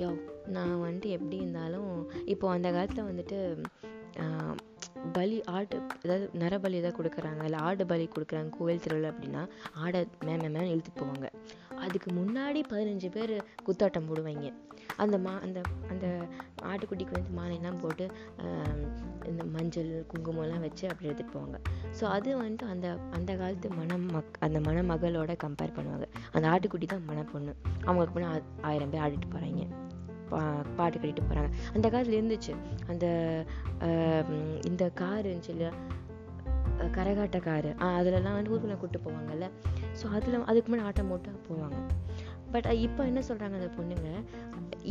யோ 0.00 0.08
நான் 0.56 0.74
வந்துட்டு 0.86 1.10
எப்படி 1.18 1.36
இருந்தாலும் 1.36 1.92
இப்போ 2.34 2.48
அந்த 2.56 2.70
காலத்தில் 2.70 3.08
வந்துட்டு 3.10 3.38
பலி 5.18 5.36
ஆடு 5.56 5.76
ஏதாவது 6.04 6.24
நரபலி 6.42 6.78
ஏதாவது 6.80 6.98
கொடுக்குறாங்க 6.98 7.42
இல்லை 7.48 7.60
ஆடு 7.68 7.84
பலி 7.92 8.04
கொடுக்குறாங்க 8.14 8.50
கோவில் 8.56 8.82
திருவிழா 8.84 9.10
அப்படின்னா 9.12 9.42
ஆடை 9.84 10.00
மேம் 10.26 10.44
மேம் 10.56 10.72
இழுத்துட்டு 10.72 11.02
போவாங்க. 11.02 11.28
அதுக்கு 11.84 12.08
முன்னாடி 12.18 12.60
பதினஞ்சு 12.72 13.08
பேர் 13.16 13.34
குத்தாட்டம் 13.66 14.08
போடுவாங்க. 14.08 14.50
அந்த 15.02 15.16
மா 15.24 15.32
அந்த 15.46 15.58
அந்த 15.92 16.06
ஆட்டுக்குட்டிக்கு 16.70 17.16
வந்து 17.18 17.32
மாலையெல்லாம் 17.38 17.80
போட்டு 17.82 18.04
இந்த 19.30 19.42
மஞ்சள் 19.56 19.90
குங்குமம்லாம் 20.12 20.64
வச்சு 20.66 20.84
அப்படி 20.90 21.08
எடுத்துகிட்டு 21.10 21.36
போவாங்க. 21.36 21.58
ஸோ 21.98 22.04
அது 22.16 22.30
வந்துட்டு 22.42 22.70
அந்த 22.74 22.88
அந்த 23.18 23.30
காலத்து 23.42 23.70
மணமக் 23.80 24.40
அந்த 24.46 24.60
மணமகளோட 24.68 25.34
கம்பேர் 25.44 25.76
பண்ணுவாங்க. 25.78 26.08
அந்த 26.34 26.46
ஆட்டுக்குட்டி 26.52 26.88
தான் 26.94 27.08
மணப்பொண்ணு. 27.10 27.54
அவங்களுக்கு 27.86 28.16
போனால் 28.18 28.42
ஆயிரம் 28.70 28.92
பேர் 28.94 29.04
ஆடிட்டு 29.06 29.30
போகிறாங்க 29.36 29.64
பாட்டு 30.76 30.98
கட்டிட்டு 30.98 31.22
போகிறாங்க 31.30 31.50
அந்த 31.74 31.88
காலத்தில் 31.88 32.18
இருந்துச்சு. 32.20 32.54
அந்த 32.88 33.06
ஆஹ், 33.80 34.66
இந்த 34.66 34.88
கார் 34.88 35.26
இருந்துச்சு 35.26 35.48
இல்லையா 35.48 35.72
கரகாட்ட 36.78 37.40
காரு 37.40 37.74
அதுலலாம் 37.78 38.32
வந்து 38.32 38.50
ஊர்வலம் 38.50 38.78
கூப்பிட்டு 38.78 39.10
போவாங்கல்ல. 39.10 39.50
ஸோ 40.02 40.06
அதில் 40.08 40.44
அதுக்கு 40.44 40.76
முன்னாடி 40.76 40.82
ஆட்டம் 40.82 41.08
போட்டு 41.08 41.30
போவாங்க. 41.48 41.78
பட் 42.50 42.64
இப்போ 42.66 43.04
என்ன 43.04 43.20
சொல்கிறாங்க 43.28 43.52
அந்த 43.52 43.70
பொண்ணுங்க? 43.78 44.08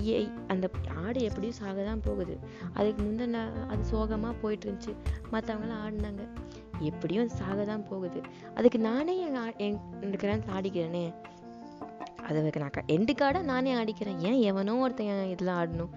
ஏ 0.08 0.30
அந்த 0.48 0.70
ஆடு 0.96 1.22
எப்படியும் 1.22 1.56
சாக 1.56 1.84
தான் 1.84 2.02
போகுது. 2.02 2.40
அதுக்கு 2.74 3.04
முந்தின 3.04 3.68
அது 3.68 3.86
சோகமாக 3.86 4.34
போயிட்டு 4.34 4.72
இருந்துச்சு 4.72 4.94
மற்றவங்களாம் 5.32 5.84
ஆடினாங்க. 5.86 6.28
எப்படியும் 6.80 7.30
சாக 7.30 7.64
தான் 7.64 7.88
போகுது. 7.88 8.22
அதுக்கு 8.56 8.80
நானே 8.80 9.20
என் 9.20 9.36
ஆ- 9.36 9.56
என் 9.58 9.80
இந்த 10.02 10.18
கிராமத்தில் 10.18 10.56
ஆடிக்கிறேனே. 10.56 11.14
அதுக்கு 12.30 12.60
நான் 12.60 12.70
க- 12.70 12.84
எண்டு 12.88 13.44
நானே 13.44 13.74
ஆடிக்கிறேன். 13.74 14.18
ஏன் 14.18 14.42
எவனோ 14.42 14.76
ஒருத்தன் 14.76 15.30
இதில் 15.30 15.48
ஆடணும். 15.48 15.90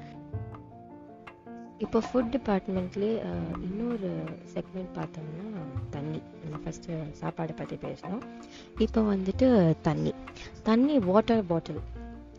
இப்போ 1.79 1.99
ஃபுட் 1.99 2.31
டிபார்ட்மெண்ட்லேயே 2.31 3.23
இன்னொரு 3.63 4.25
செக்மெண்ட் 4.55 4.95
பார்த்தோம்னா 4.95 5.61
தண்ணி. 5.91 6.23
நம்ம 6.51 6.71
ஃபஸ்ட்டு 6.71 6.95
சாப்பாடை 7.21 7.57
பற்றி 7.57 7.77
பேசணும். 7.77 8.23
இப்போ 8.79 9.15
வந்துட்டு 9.15 9.75
தண்ணி. 9.83 10.15
தண்ணி 10.63 10.99
வாட்டர் 10.99 11.47
பாட்டில் 11.47 11.81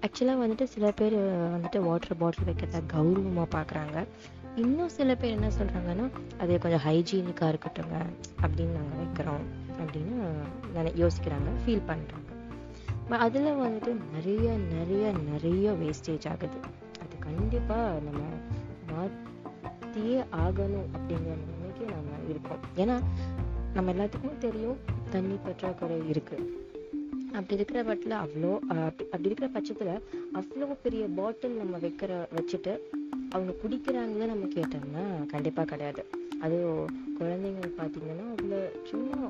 ஆக்சுவலாக 0.01 0.37
வந்துட்டு 0.43 0.63
சில 0.63 0.91
பேர் 0.91 1.15
வந்துட்டு 1.15 1.79
வாட்டர் 1.79 2.17
பாட்டில் 2.17 2.45
வைக்கிறத 2.45 2.85
கௌரவமாக 2.85 3.59
பார்க்குறாங்க 3.59 4.07
இன்னும் 4.55 4.89
சில 4.89 5.15
பேர் 5.15 5.31
என்ன 5.31 5.47
சொல்கிறாங்கன்னா 5.47 6.09
அது 6.39 6.59
கொஞ்சம் 6.59 6.81
ஹைஜீனிக்காக 6.85 7.55
இருக்கட்டுங்க 7.55 8.05
அப்படின்னு 8.41 8.65
நாங்கள் 8.65 8.99
வைக்கிறோம். 8.99 9.61
அப்படின்னு 9.79 10.31
நினை 10.73 10.91
யோசிக்கிறாங்க 10.91 11.65
ஃபீல் 11.65 11.81
பண்ணுறாங்க 11.87 12.22
அதில் 13.17 13.45
வந்துட்டு 13.45 13.95
நிறைய 14.13 14.51
நிறைய 14.71 15.13
நிறைய 15.31 15.71
வேஸ்டேஜ் 15.71 16.27
ஆகுது. 16.29 16.57
அது 16.99 17.19
கண்டிப்பாக 17.19 17.99
நம்ம 17.99 18.21
மாற்றியே 18.91 20.19
ஆகணும் 20.19 20.87
அப்படிங்கிற 20.93 21.33
நிலைமைக்கு 21.41 21.85
நம்ம 21.85 22.29
இருக்கோம். 22.29 22.59
ஏன்னா 22.75 23.03
நம்ம 23.73 23.93
எல்லாத்துக்குமே 23.93 24.37
தெரியும் 24.39 24.77
தண்ணி 25.09 25.35
பற்றாக்குறை 25.43 25.97
இருக்குது 26.11 26.61
அப்படி 27.27 27.53
இருக்கிற 27.53 27.83
பட்டில் 27.83 28.11
அவ்வளோ 28.11 28.59
அஹ் 28.69 28.85
அப்படி 28.85 29.25
இருக்கிற 29.25 29.47
பட்சத்தில் 29.47 30.01
அவ்வளோ 30.33 30.75
பெரிய 30.83 31.05
பாட்டில் 31.05 31.51
நம்ம 31.51 31.77
வைக்கிற 31.77 32.27
வச்சுட்டு 32.35 32.77
அவங்க 33.29 33.53
குடிக்கிறாங்களே 33.63 34.25
நம்ம 34.25 34.45
கேட்டோம்னா 34.45 35.25
கண்டிப்பாக 35.25 35.69
கிடையாது. 35.69 36.05
அதுவும் 36.41 36.87
குழந்தைங்க 37.19 37.71
பார்த்தீங்கன்னா 37.77 38.31
அதில் 38.31 38.85
சும்மா 38.85 39.29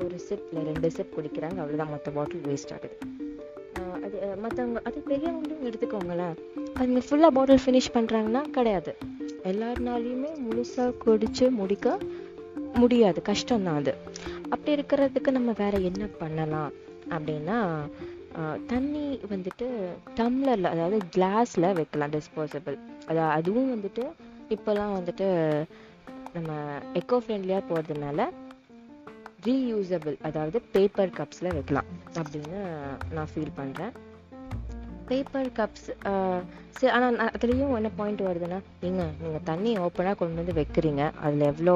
ஒரு 0.00 0.18
சிப் 0.18 0.52
இல்லை 0.52 0.72
ரெண்டு 0.72 0.90
சிப் 0.90 1.14
குடிக்கிறாங்க 1.16 1.54
அவ்வளோதான் 1.62 1.88
மொத்த 1.88 2.10
பாட்டில் 2.10 2.40
வேஸ்ட் 2.40 2.72
ஆகுது. 2.72 2.98
அது 4.16 4.36
மற்றவங்க 4.42 4.80
அது 4.88 4.98
பெரியவங்களும் 5.08 5.64
எடுத்துக்கோங்களேன். 5.68 6.36
அவங்க 6.78 7.00
ஃபுல்லாக 7.06 7.32
பாட்டில் 7.36 7.62
ஃபினிஷ் 7.64 7.94
பண்ணுறாங்கன்னா 7.94 8.42
கிடையாது. 8.56 8.92
எல்லாருனாலையுமே 9.50 10.30
முழுசாக 10.46 10.94
குடிச்சு 11.04 11.46
முடிக்க 11.60 11.98
முடியாது. 12.80 13.22
கஷ்டம்தான் 13.28 13.78
அது. 13.80 13.94
அப்படி 14.52 14.70
இருக்கிறதுக்கு 14.76 15.30
நம்ம 15.38 15.52
வேறு 15.62 15.78
என்ன 15.90 16.04
பண்ணலாம்? 16.18 16.72
அப்படின்னா 17.16 17.58
தண்ணி 18.72 19.04
வந்துட்டு 19.32 19.66
டம்ளரில் 20.16 20.72
அதாவது 20.72 20.96
கிளாஸில் 21.14 21.74
வைக்கலாம் 21.78 22.14
டிஸ்போசபிள் 22.16 22.76
அதாவது 23.06 23.34
அதுவும் 23.38 23.70
வந்துட்டு 23.74 24.04
இப்போல்லாம் 24.54 24.96
வந்துட்டு 24.98 25.28
நம்ம 26.34 26.52
எக்கோ 27.00 27.18
ஃப்ரெண்ட்லியாக 27.22 27.62
போகிறதுனால 27.70 28.28
ரீயூசபிள் 29.46 30.16
அதாவது 30.22 30.58
பேப்பர் 30.74 31.16
கப்ஸில் 31.18 31.54
வைக்கலாம். 31.56 31.88
அப்படின்னு 32.18 32.60
நான் 33.12 33.30
ஃபீல் 33.32 33.56
பண்ணுறேன் 33.58 33.92
பேப்பர் 35.10 35.50
கப்ஸ் 35.58 35.88
uh, 36.10 36.38
சரி 36.78 36.90
ஆனால் 36.94 37.30
அதுலேயும் 37.36 37.74
என்ன 37.76 37.90
பாயிண்ட் 37.98 38.22
வருதுன்னா 38.26 38.58
ஏங்க 38.86 39.04
நீங்கள் 39.20 39.44
தண்ணி 39.44 39.70
ஓப்பனாக 39.84 40.16
கொண்டு 40.20 40.38
வந்து 40.40 40.54
வைக்கிறீங்க. 40.58 41.02
அதில் 41.24 41.44
எவ்வளோ 41.52 41.74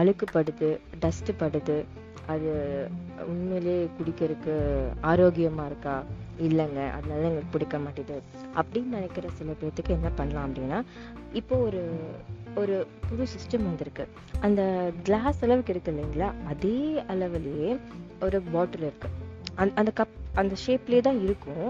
அழுக்குப்படுது 0.00 0.68
டஸ்ட்டு 1.02 1.34
படுது 1.42 1.76
அது 2.32 2.50
உண்மையிலேயே 3.26 3.84
குடிக்கிறதுக்கு 3.98 4.54
ஆரோக்கியமாக 5.10 5.68
இருக்கா? 5.70 5.94
இல்லைங்க 6.46 6.80
அதனால 6.96 7.28
எங்களுக்கு 7.28 7.54
பிடிக்க 7.54 7.78
மாட்டேது. 7.84 8.16
அப்படின்னு 8.58 8.96
நினைக்கிற 8.98 9.30
சில 9.38 9.54
பேர்த்துக்கு 9.60 9.96
என்ன 9.98 10.10
பண்ணலாம் 10.18 10.46
அப்படின்னா 10.48 10.80
இப்போ 11.40 11.56
ஒரு 11.68 11.82
ஒரு 12.62 12.76
புது 13.08 13.24
சிஸ்டம் 13.34 13.68
வந்திருக்கு. 13.70 14.06
அந்த 14.46 14.62
கிளாஸ் 15.06 15.42
அளவுக்கு 15.46 15.74
இருக்கு 15.74 15.92
இல்லைங்களா? 15.94 16.30
அதே 16.52 16.78
அளவுலேயே 17.14 17.72
ஒரு 18.26 18.40
பாட்டில் 18.52 18.86
இருக்குது 18.90 19.26
அந்த 19.62 19.72
அந்த 19.80 19.92
கப் 20.00 20.16
அந்த 20.40 20.54
ஷேப்லேயே 20.64 21.00
தான் 21.08 21.20
இருக்கும். 21.26 21.68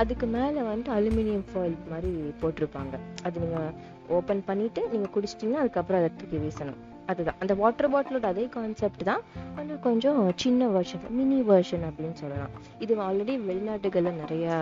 அதுக்கு 0.00 0.26
மேலே 0.36 0.60
வந்துட்டு 0.70 0.92
அலுமினியம் 0.98 1.46
ஃபாயில் 1.50 1.78
மாதிரி 1.90 2.12
போட்டிருப்பாங்க. 2.42 2.94
அது 3.26 3.40
நீங்கள் 3.44 3.70
ஓப்பன் 4.16 4.42
பண்ணிவிட்டு 4.48 4.82
நீங்கள் 4.92 5.14
குடிச்சிட்டிங்கன்னா 5.14 5.62
அதுக்கப்புறம் 5.64 6.02
அதை 6.02 6.16
தூக்கி 6.16 6.38
வீசணும். 6.46 6.80
அதுதான். 7.10 7.38
அந்த 7.42 7.54
வாட்டர் 7.54 7.92
பாட்டிலோட 7.94 8.26
அதே 8.32 8.44
கான்செப்ட் 8.56 9.02
தான். 9.04 9.22
ஆனால் 9.56 9.80
கொஞ்சம் 9.86 10.32
சின்ன 10.42 10.68
வெர்ஷன் 10.74 11.10
மினி 11.10 11.38
வெர்ஷன் 11.50 11.84
அப்படின்னு 11.88 12.16
சொல்லலாம். 12.22 12.52
இது 12.84 12.92
ஆல்ரெடி 13.08 13.34
வெளிநாட்டுகளில் 13.50 14.20
நிறையா 14.22 14.54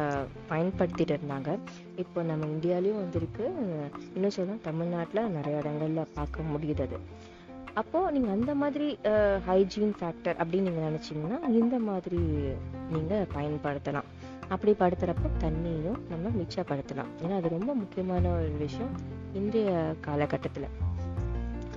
பயன்படுத்திட்டு 0.50 1.16
இருந்தாங்க. 1.16 1.50
இப்போ 1.96 2.22
நம்ம 2.30 2.48
இந்தியாலேயும் 2.54 3.02
வந்திருக்கு. 3.04 3.46
இன்னும் 4.14 4.36
சொல்லலாம் 4.38 4.66
தமிழ்நாட்டில் 4.70 5.32
நிறைய 5.38 5.62
இடங்கள்ல 5.64 6.04
பார்க்க 6.14 6.48
முடியுது 6.54 6.82
அது. 6.88 6.98
அப்போது 7.80 8.12
நீங்கள் 8.14 8.34
அந்த 8.36 8.52
மாதிரி 8.62 8.86
ஹைஜீன் 9.46 9.94
ஃபேக்டர் 9.98 10.36
அப்படின்னு 10.40 10.66
நீங்கள் 10.68 10.86
நினச்சிங்கன்னா 10.88 11.38
இந்த 11.60 11.76
மாதிரி 11.88 12.20
நீங்கள் 12.94 13.30
பயன்படுத்தலாம். 13.36 14.08
அப்படி 14.54 14.72
படுத்துறப்ப 14.82 15.30
தண்ணியும் 15.44 16.00
நம்ம 16.12 16.32
மிச்சப்படுத்தலாம். 16.38 17.10
ஏன்னா 17.22 17.34
அது 17.40 17.54
ரொம்ப 17.56 17.72
முக்கியமான 17.82 18.32
ஒரு 18.38 18.50
விஷயம் 18.64 18.94
இன்றைய 19.40 19.72
காலகட்டத்தில். 20.06 20.68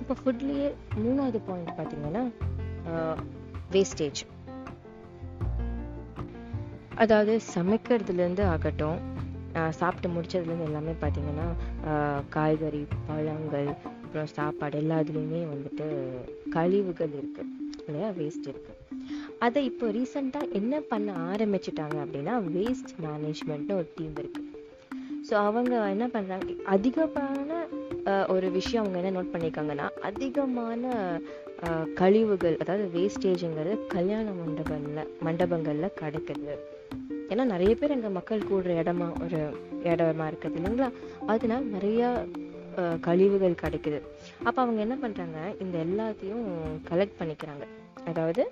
இப்போ 0.00 0.14
ஃபுட்லேயே 0.22 0.68
மூணாவது 1.02 1.38
பாயிண்ட் 1.48 1.76
பார்த்தீங்கன்னா 1.78 2.24
வேஸ்டேஜ் 3.74 4.22
அதாவது 7.04 7.32
சமைக்கிறதுலேருந்து 7.54 8.44
ஆகட்டும் 8.52 8.98
சாப்பிட்டு 9.80 10.08
முடிச்சதுலேருந்து 10.14 10.68
எல்லாமே 10.68 10.94
பார்த்தீங்கன்னா 11.02 11.46
காய்கறி 12.34 12.80
பழங்கள் 13.08 13.68
அப்புறம் 14.16 14.36
சாப்பாடு 14.40 14.76
எல்லாத்துலேயுமே 14.82 15.40
வந்துட்டு 15.50 15.86
கழிவுகள் 16.54 17.10
இருக்கு. 17.18 17.42
இல்லையா? 17.86 18.08
வேஸ்ட் 18.18 18.46
இருக்கு. 18.50 18.72
அதை 19.44 19.60
இப்போ 19.70 19.86
ரீசெண்டாக 19.96 20.48
என்ன 20.60 20.78
பண்ண 20.90 21.16
ஆரம்பிச்சிட்டாங்க 21.32 21.96
அப்படின்னா 22.04 22.34
வேஸ்ட் 22.54 22.92
மேனேஜ்மெண்ட்னு 23.04 23.76
ஒரு 23.80 23.88
டீம் 23.96 24.14
இருக்கு. 24.22 24.42
ஸோ 25.28 25.34
அவங்க 25.48 25.74
என்ன 25.94 26.06
பண்ணுறாங்க 26.14 26.56
அதிகமான 26.76 27.58
ஒரு 28.34 28.48
விஷயம் 28.56 28.82
அவங்க 28.82 29.02
என்ன 29.02 29.12
நோட் 29.18 29.32
பண்ணியிருக்காங்கன்னா 29.34 29.88
அதிகமான 30.10 30.94
கழிவுகள் 32.00 32.56
அதாவது 32.64 32.88
வேஸ்டேஜுங்கிறது 32.96 33.76
கல்யாண 33.96 34.26
மண்டபங்கள்ல 34.40 35.04
மண்டபங்கள்ல 35.28 35.92
கிடைக்குது. 36.00 36.56
ஏன்னா 37.30 37.44
நிறைய 37.54 37.72
பேர் 37.78 37.96
அங்கே 37.98 38.16
மக்கள் 38.18 38.48
கூடுற 38.50 38.72
இடமா 38.80 39.06
ஒரு 39.24 39.38
இடமா 39.92 40.26
இருக்குது 40.30 40.58
இல்லைங்களா? 40.58 40.90
அதனால 41.32 41.62
நிறையா 41.76 42.08
கழிவுகள் 43.06 43.60
கிடைக்குது. 43.62 43.98
அப்போ 44.48 44.58
அவங்க 44.64 44.80
என்ன 44.86 44.96
பண்ணுறாங்க 45.04 45.38
இந்த 45.64 45.76
எல்லாத்தையும் 45.86 46.46
கலெக்ட் 46.90 47.18
பண்ணிக்கிறாங்க. 47.20 47.64
அதாவது 48.10 48.42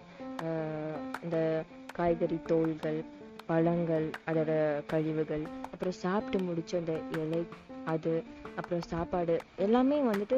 இந்த 1.25 1.39
காய்கறி 1.99 2.39
தோல்கள் 2.51 3.01
பழங்கள் 3.51 4.07
அதோட 4.31 4.53
கழிவுகள் 4.93 5.45
அப்புறம் 5.73 5.97
சாப்பிட்டு 6.05 6.39
முடிச்ச 6.49 6.75
அந்த 6.83 6.95
இலை 7.23 7.43
அது 7.93 8.13
அப்புறம் 8.59 8.85
சாப்பாடு 8.93 9.35
எல்லாமே 9.67 9.99
வந்துட்டு 10.11 10.37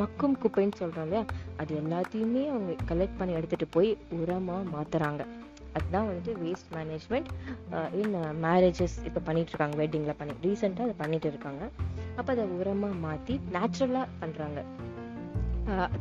மக்கும் 0.00 0.36
குப்பைன்னு 0.42 0.80
சொல்கிறோம் 0.80 1.06
இல்லையா? 1.06 1.24
அது 1.62 1.72
எல்லாத்தையுமே 1.80 2.42
அவங்க 2.52 2.72
கலெக்ட் 2.90 3.18
பண்ணி 3.18 3.32
எடுத்துட்டு 3.38 3.66
போய் 3.76 3.90
உரமாக 4.18 4.70
மாற்றுறாங்க 4.74 5.22
அதுதான் 5.76 6.08
வந்துட்டு 6.08 6.32
வேஸ்ட் 6.42 6.70
மேனேஜ்மெண்ட் 6.76 7.28
இன் 8.00 8.14
மேரேஜஸ் 8.46 8.96
இப்போ 9.08 9.20
பண்ணிட்டு 9.28 9.52
இருக்காங்க 9.52 9.76
வெட்டிங்கில் 9.82 10.18
பண்ணி 10.20 10.34
ரீசெண்டாக 10.46 10.86
அதை 10.88 10.96
பண்ணிட்டு 11.02 11.28
இருக்காங்க. 11.32 11.64
அப்போ 12.18 12.30
அதை 12.34 12.44
உரமா 12.60 12.88
மாத்தி 13.04 13.36
நேச்சுரலாக 13.54 14.06
பண்றாங்க. 14.22 14.60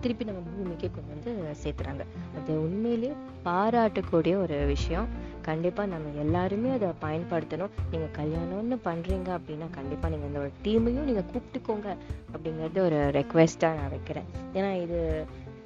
திருப்பி 0.03 0.23
நம்ம 0.27 0.41
பூமிக்கே 0.53 0.87
கொண்டு 0.93 1.11
வந்து 1.13 1.31
சேர்த்துறாங்க. 1.63 2.03
அது 2.37 2.51
உண்மையிலேயே 2.63 3.13
பாராட்டக்கூடிய 3.45 4.33
ஒரு 4.45 4.57
விஷயம். 4.71 5.07
கண்டிப்பா 5.47 5.83
நம்ம 5.93 6.11
எல்லாருமே 6.23 6.69
அதை 6.77 6.89
பயன்படுத்தணும். 7.05 7.73
நீங்க 7.91 8.07
கல்யாணம்னு 8.19 8.77
பண்றீங்க 8.87 9.29
அப்படின்னா 9.37 9.67
கண்டிப்பா 9.77 10.09
நீங்க 10.13 10.27
இந்த 10.31 10.41
ஒரு 10.43 10.51
டீமையும் 10.65 11.07
நீங்க 11.09 11.23
கூப்பிட்டுக்கோங்க 11.31 11.89
அப்படிங்கறது 12.33 12.81
ஒரு 12.89 12.99
ரெக்வெஸ்டா 13.19 13.71
நான் 13.79 13.93
வைக்கிறேன். 13.95 14.29
ஏன்னா 14.57 14.71
இது 14.85 14.99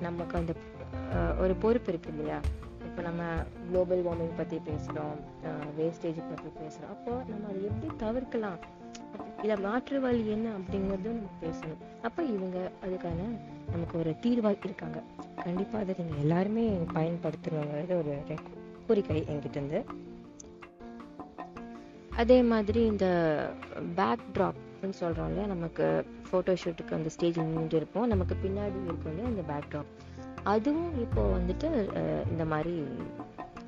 நமக்கு 0.07 0.37
அந்த 0.41 0.53
ஒரு 1.43 1.53
பொறுப்பு 1.65 1.91
இருக்கு 1.91 2.09
இல்லையா? 2.13 2.39
இப்போ 2.87 3.01
நம்ம 3.09 3.23
குளோபல் 3.67 4.05
வார்மிங் 4.07 4.37
பத்தி 4.37 4.57
பேசுறோம் 4.69 5.17
வேஸ்டேஜ் 5.79 6.19
பத்தி 6.31 6.49
பேசுறோம். 6.61 6.91
அப்போ 6.95 7.11
நம்ம 7.31 7.45
அதை 7.51 7.61
எப்படி 7.71 7.89
தவிர்க்கலாம்? 8.05 8.59
இதை 9.43 9.55
மாற்று 9.57 9.99
வழி 9.99 10.27
என்ன 10.27 10.49
அப்படிங்கிறதும் 10.57 11.17
நம்ம 11.17 11.29
பேசணும். 11.41 11.81
அப்போ 12.01 12.23
இவங்க 12.23 12.71
அதுக்கான 12.85 13.19
நமக்கு 13.71 13.97
ஒரு 13.97 14.19
தீர்வாக 14.19 14.57
இருக்காங்க. 14.63 14.99
கண்டிப்பா 15.43 15.79
அதை 15.79 15.95
நீங்க 15.99 16.17
எல்லாருமே 16.17 16.63
பயன்படுத்தணுங்கிறது 16.93 17.95
ஒரு 17.95 18.13
கோரிக்கை 18.87 19.25
என்கிட்ட 19.27 19.57
இருந்து. 19.57 19.79
அதே 22.11 22.41
மாதிரி 22.41 22.85
இந்த 22.85 23.07
பேக் 23.95 24.25
ட்ராப்னு 24.33 24.65
அப்படின்னு 24.73 25.27
இல்லையா 25.27 25.45
நமக்கு 25.45 25.85
ஃபோட்டோஷூட்டுக்கு 26.31 26.93
அந்த 26.93 27.09
ஸ்டேஜ் 27.09 27.39
நின்றுட்டு 27.39 27.73
இருப்போம். 27.73 28.07
நமக்கு 28.07 28.35
பின்னாடி 28.35 28.85
இருக்கும் 28.85 29.11
இல்லையா 29.11 29.29
அந்த 29.29 29.41
பேக் 29.41 29.69
ட்ராப் 29.71 29.93
அதுவும் 30.43 30.99
இப்போ 30.99 31.21
வந்துட்டு 31.37 31.67
அஹ், 31.95 32.29
இந்த 32.29 32.45
மாதிரி 32.45 32.75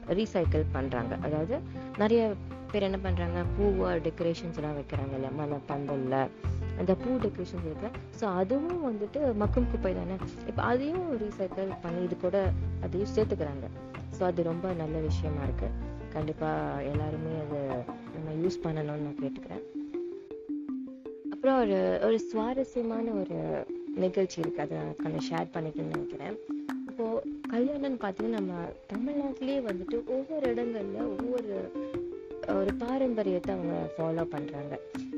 ரீசைக்கிள் 0.10 0.66
பண்றாங்க. 0.72 1.18
அதாவது 1.22 1.56
நிறைய 1.98 2.22
பேர் 2.72 2.88
என்ன 2.88 2.98
பண்றாங்க? 2.98 3.40
பூவா 3.58 3.90
டெக்கரேஷன்ஸ் 4.08 4.58
எல்லாம் 4.60 4.78
வைக்கிறாங்க 4.80 5.14
இல்லையா? 5.18 5.32
மலை 5.40 5.58
பந்தல்ல. 5.72 6.28
அந்த 6.80 6.94
பூ 6.94 7.16
டெக்கரேஷன்ஸ் 7.26 7.66
இருக்கு. 7.70 7.90
ஸோ 8.20 8.26
அதுவும் 8.42 8.84
வந்துட்டு 8.90 9.36
மக்கும் 9.36 9.70
குப்பை 9.72 9.94
தானே? 9.94 10.18
இப்போ 10.48 10.62
அதையும் 10.62 11.08
ரீசைக்கிள் 11.22 11.72
பண்ணி 11.82 12.04
இது 12.04 12.18
கூட 12.18 12.52
அதையும் 12.82 13.14
சேர்த்துக்கிறாங்க. 13.16 13.68
ஸோ 14.18 14.24
அது 14.24 14.44
ரொம்ப 14.44 14.74
நல்ல 14.74 14.98
விஷயமா 15.00 15.44
இருக்கு. 15.44 15.70
கண்டிப்பா 16.14 16.50
எல்லாருமே 16.92 17.34
அதை 17.46 17.60
நம்ம 18.14 18.32
யூஸ் 18.44 18.64
பண்ணணும்னு 18.64 19.06
நான் 19.08 19.20
கேட்டுக்கிறேன். 19.24 19.66
அப்புறம் 21.34 21.60
ஒரு 21.60 22.00
ஒரு 22.04 22.20
சுவாரஸ்யமான 22.20 23.12
ஒரு 23.12 23.66
நிகழ்ச்சி 23.96 24.42
இருக்கு. 24.42 24.62
அதை 24.62 24.78
நான் 24.78 25.02
கொஞ்சம் 25.04 25.28
ஷேர் 25.30 25.54
பண்ணிக்கணும்னு 25.56 25.96
நினைக்கிறேன். 25.98 26.36
இப்போ 26.90 27.22
கல்யாணம்னு 27.52 28.00
பார்த்தீங்கன்னா 28.06 28.40
நம்ம 28.40 28.54
தமிழ்நாட்டிலேயே 28.94 29.60
வந்துட்டு 29.70 29.98
ஒவ்வொரு 30.16 30.54
இடங்கள்ல 30.54 30.98
ஒவ்வொரு 31.14 31.54
ஒரு 32.58 32.72
பாரம்பரியத்தை 32.82 33.52
அவங்க 33.56 33.76
ஃபாலோ 33.96 34.24
பண்றாங்க. 34.34 34.74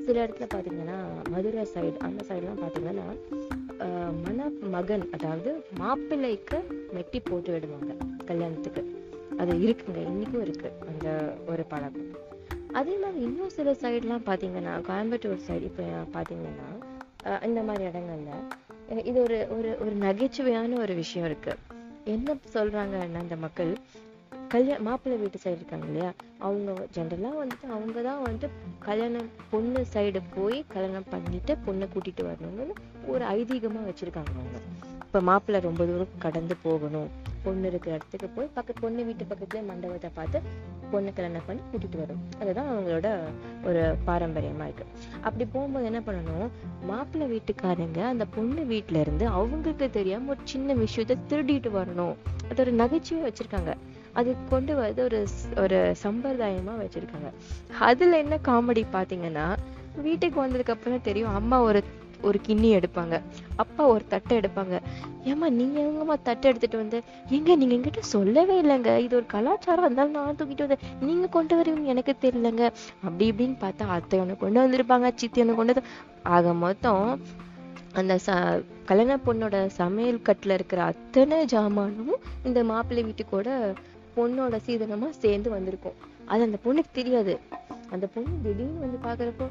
சில 0.06 0.16
இடத்துல 0.24 0.46
பார்த்தீங்கன்னா 0.54 0.98
மதுரை 1.34 1.64
சைடு 1.74 1.98
அந்த 2.08 2.22
சைடெலாம் 2.30 2.62
பார்த்தீங்கன்னா 2.64 3.06
மணமகன் 4.24 4.24
மண 4.24 4.40
மகன் 4.76 5.06
அதாவது 5.16 5.52
மாப்பிள்ளைக்கு 5.82 6.58
மெட்டி 6.96 7.20
போட்டு 7.30 7.52
விடுவாங்க. 7.54 7.92
கல்யாணத்துக்கு. 8.30 8.82
அது 9.42 9.54
இருக்குங்க 9.66 10.00
இன்னைக்கும் 10.12 10.44
இருக்கு 10.46 10.70
அந்த 10.90 11.08
ஒரு 11.52 11.64
பழக்கம். 11.74 12.10
அதே 12.80 12.96
மாதிரி 13.04 13.20
இன்னும் 13.28 13.54
சில 13.58 13.72
சைடுலாம் 13.84 14.28
பார்த்தீங்கன்னா 14.30 14.74
கோயம்புத்தூர் 14.90 15.46
சைடு 15.48 15.68
இப்போ 15.72 15.86
பார்த்தீங்கன்னா 16.18 16.70
இந்த 17.48 17.62
மாதிரி 17.70 17.84
இடங்கள்ல 17.90 18.32
இது 19.10 19.18
ஒரு 19.26 19.40
ஒரு 19.56 19.70
ஒரு 19.84 19.92
நகைச்சுவையான 20.06 20.78
ஒரு 20.86 20.94
விஷயம் 21.02 21.28
இருக்கு. 21.30 21.54
என்ன 22.14 22.36
சொல்றாங்கன்னா 22.56 23.20
அந்த 23.26 23.36
மக்கள்? 23.44 23.72
கல்யாண 24.52 24.80
மாப்பிள்ளை 24.86 25.18
வீட்டு 25.22 25.40
சைடு 25.44 25.60
இருக்காங்க 25.60 25.86
இல்லையா? 25.86 26.14
அவங்க 26.38 26.72
ஜென்ரலாக 26.96 27.38
வந்துட்டு 27.42 27.68
அவங்க 27.76 28.02
தான் 28.02 28.22
வந்துட்டு 28.26 28.48
கல்யாணம் 28.80 29.30
பொண்ணு 29.50 29.86
சைடு 29.94 30.22
போய் 30.36 30.66
கல்யாணம் 30.68 31.10
பண்ணிட்டு 31.10 31.58
பொண்ணை 31.66 31.86
கூட்டிட்டு 31.94 32.24
வரணும்னு 32.30 32.74
ஒரு 33.06 33.26
ஐதீகமாக 33.26 33.88
வச்சுருக்காங்க 33.90 34.34
அவங்க. 34.40 34.60
இப்போ 35.06 35.20
மாப்பிள்ளை 35.20 35.62
ரொம்ப 35.62 35.86
தூரம் 35.86 36.18
கடந்து 36.18 36.56
போகணும். 36.64 37.10
பொண்ணு 37.44 37.68
இருக்கிற 37.68 37.96
இடத்துக்கு 37.96 38.28
போய் 38.28 38.50
பக்கத்து 38.54 38.82
பொண்ணு 38.82 39.06
வீட்டு 39.06 39.26
பக்கத்துல 39.32 39.66
மண்டபத்தை 39.66 40.10
பார்த்து 40.14 40.42
பொண்ணு 40.92 41.14
கல்யாணம் 41.14 41.48
பண்ணி 41.48 41.62
கூட்டிட்டு 41.72 41.98
வரும் 41.98 42.22
அதுதான் 42.40 42.70
அவங்களோட 42.72 43.08
ஒரு 43.64 43.96
பாரம்பரியமா 44.08 44.68
இருக்கு. 44.68 44.86
அப்படி 45.22 45.46
போகும்போது 45.46 45.86
என்ன 45.86 46.00
பண்ணணும்? 46.00 46.50
மாப்பிள்ளை 46.86 47.28
வீட்டுக்காரங்க 47.34 48.02
அந்த 48.04 48.26
பொண்ணு 48.26 48.64
வீட்டுல 48.64 49.00
இருந்து 49.00 49.28
அவங்களுக்கு 49.28 49.90
தெரியாம 49.90 50.30
ஒரு 50.30 50.40
சின்ன 50.44 50.76
விஷயத்த 50.76 51.18
திருடிட்டு 51.30 51.72
வரணும். 51.80 52.16
அது 52.50 52.62
ஒரு 52.62 52.72
நகைச்சுவை 52.72 53.32
வச்சிருக்காங்க. 53.32 53.74
அது 54.14 54.36
கொண்டு 54.50 54.76
வந்து 54.76 55.04
ஒரு 55.04 55.20
ஒரு 55.58 55.96
சம்பிரதாயமா 56.04 56.74
வச்சிருக்காங்க. 56.82 57.30
அதுல 57.80 58.18
என்ன 58.18 58.40
காமெடி 58.48 58.86
பாத்தீங்கன்னா 58.94 59.48
வீட்டுக்கு 60.02 60.38
வந்ததுக்கு 60.44 60.76
அப்புறம் 60.76 61.08
தெரியும் 61.10 61.36
அம்மா 61.40 61.62
ஒரு 61.62 61.82
ஒரு 62.30 62.40
கிண்ணி 62.48 62.70
எடுப்பாங்க. 62.78 63.16
அப்பா 63.56 63.84
ஒரு 63.86 64.04
தட்டை 64.08 64.34
எடுப்பாங்க. 64.38 64.76
ஏம்மா 65.24 65.48
நீங்க 65.50 65.78
எங்கம்மா 65.82 66.16
தட்டை 66.24 66.50
எடுத்துட்டு 66.50 66.78
வந்து 66.78 66.98
எங்க 67.30 67.56
நீங்க 67.56 67.76
என்கிட்ட 67.76 68.00
சொல்லவே 68.00 68.56
இல்லைங்க. 68.62 68.92
இது 68.98 69.16
ஒரு 69.16 69.26
கலாச்சாரம் 69.26 69.86
இருந்தாலும் 69.86 70.12
நான் 70.12 70.38
தூக்கிட்டு 70.40 70.66
வந்தேன் 70.66 70.84
நீங்க 71.00 71.28
கொண்டு 71.28 71.56
வருவீங்க 71.60 71.94
எனக்கு 71.96 72.16
தெரியலங்க. 72.22 72.66
அப்படி 73.06 73.32
இப்படின்னு 73.32 73.58
பார்த்தா 73.66 73.88
அத்தை 73.98 74.20
ஒன்று 74.20 74.38
கொண்டு 74.38 74.62
வந்திருப்பாங்க 74.64 75.12
சித்தி 75.16 75.42
ஒன்று 75.42 75.56
கொண்டு 75.56 75.74
வந்து 75.74 75.90
ஆக 76.36 76.54
மொத்தம் 76.66 77.06
அந்த 78.00 78.14
ச 78.26 78.36
கல்யாண 78.90 79.16
பொண்ணோட 79.26 79.56
சமையல் 79.80 80.26
கட்டுல 80.28 80.56
இருக்கிற 80.58 80.84
அத்தனை 80.84 81.46
ஜாமானும் 81.46 82.20
இந்த 82.44 82.64
மாப்பிள்ளை 82.64 83.04
வீட்டுக்கூட 83.08 83.50
பொண்ணோட 84.18 84.60
சீதனமா 84.68 85.10
சேர்ந்து 85.10 85.50
வந்திருக்கும். 85.50 85.98
அது 86.26 86.42
அந்த 86.44 86.58
பொண்ணுக்கு 86.66 86.92
தெரியாது. 86.94 87.40
அந்த 87.90 88.08
பொண்ணு 88.08 88.30
திடீர்னு 88.44 88.80
வந்து 88.80 89.00
பாக்குறப்போ 89.08 89.48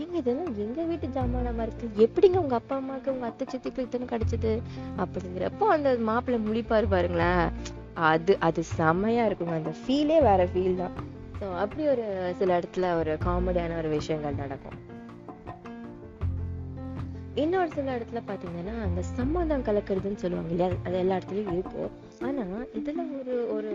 ஏங்க 0.00 0.16
இதெல்லாம் 0.16 0.56
எங்க 0.58 0.82
வீட்டு 0.82 1.06
ஜாமானமா 1.06 1.62
இருக்கு? 1.62 1.86
எப்படிங்க 2.04 2.36
உங்க 2.36 2.54
அப்பா 2.54 2.76
அம்மாக்கு 2.76 3.10
உங்க 3.10 3.26
அத்தை 3.26 3.44
சித்திக்கு 3.52 3.78
இத்தனை 3.78 4.06
கிடைச்சது? 4.06 4.62
அப்படிங்கிறப்போ 4.98 5.64
அந்த 5.76 5.96
மாப்பிள்ளை 5.98 6.38
முழிப்பாரு 6.46 6.86
பாருங்களேன். 6.88 7.46
அது 7.94 8.36
அது 8.40 8.62
செமையா 8.78 9.22
இருக்குங்க. 9.28 9.54
அந்த 9.62 9.72
ஃபீலே 9.80 10.18
வேற 10.22 10.48
ஃபீல் 10.54 10.76
தான். 10.76 10.96
ஸோ 11.40 11.56
அப்படி 11.56 11.88
ஒரு 11.88 12.34
சில 12.38 12.58
இடத்துல 12.58 12.98
ஒரு 12.98 13.18
காமெடியான 13.24 13.76
ஒரு 13.76 13.88
விஷயங்கள் 13.88 14.34
நடக்கும். 14.34 14.76
இன்னொரு 17.36 17.68
சில 17.74 17.96
இடத்துல 17.96 18.20
பார்த்தீங்கன்னா 18.28 18.82
அந்த 18.82 19.02
சம்மந்தம் 19.02 19.62
கலக்கிறதுன்னு 19.62 20.16
சொல்லுவாங்க 20.16 20.50
இல்லையா? 20.50 20.74
அது 20.84 20.98
எல்லா 20.98 21.16
இடத்துலையும் 21.16 21.52
இருக்கு. 21.52 21.84
ஆனால் 22.20 22.68
இதில் 22.74 23.02
ஒரு 23.20 23.54
ஒரு 23.54 23.70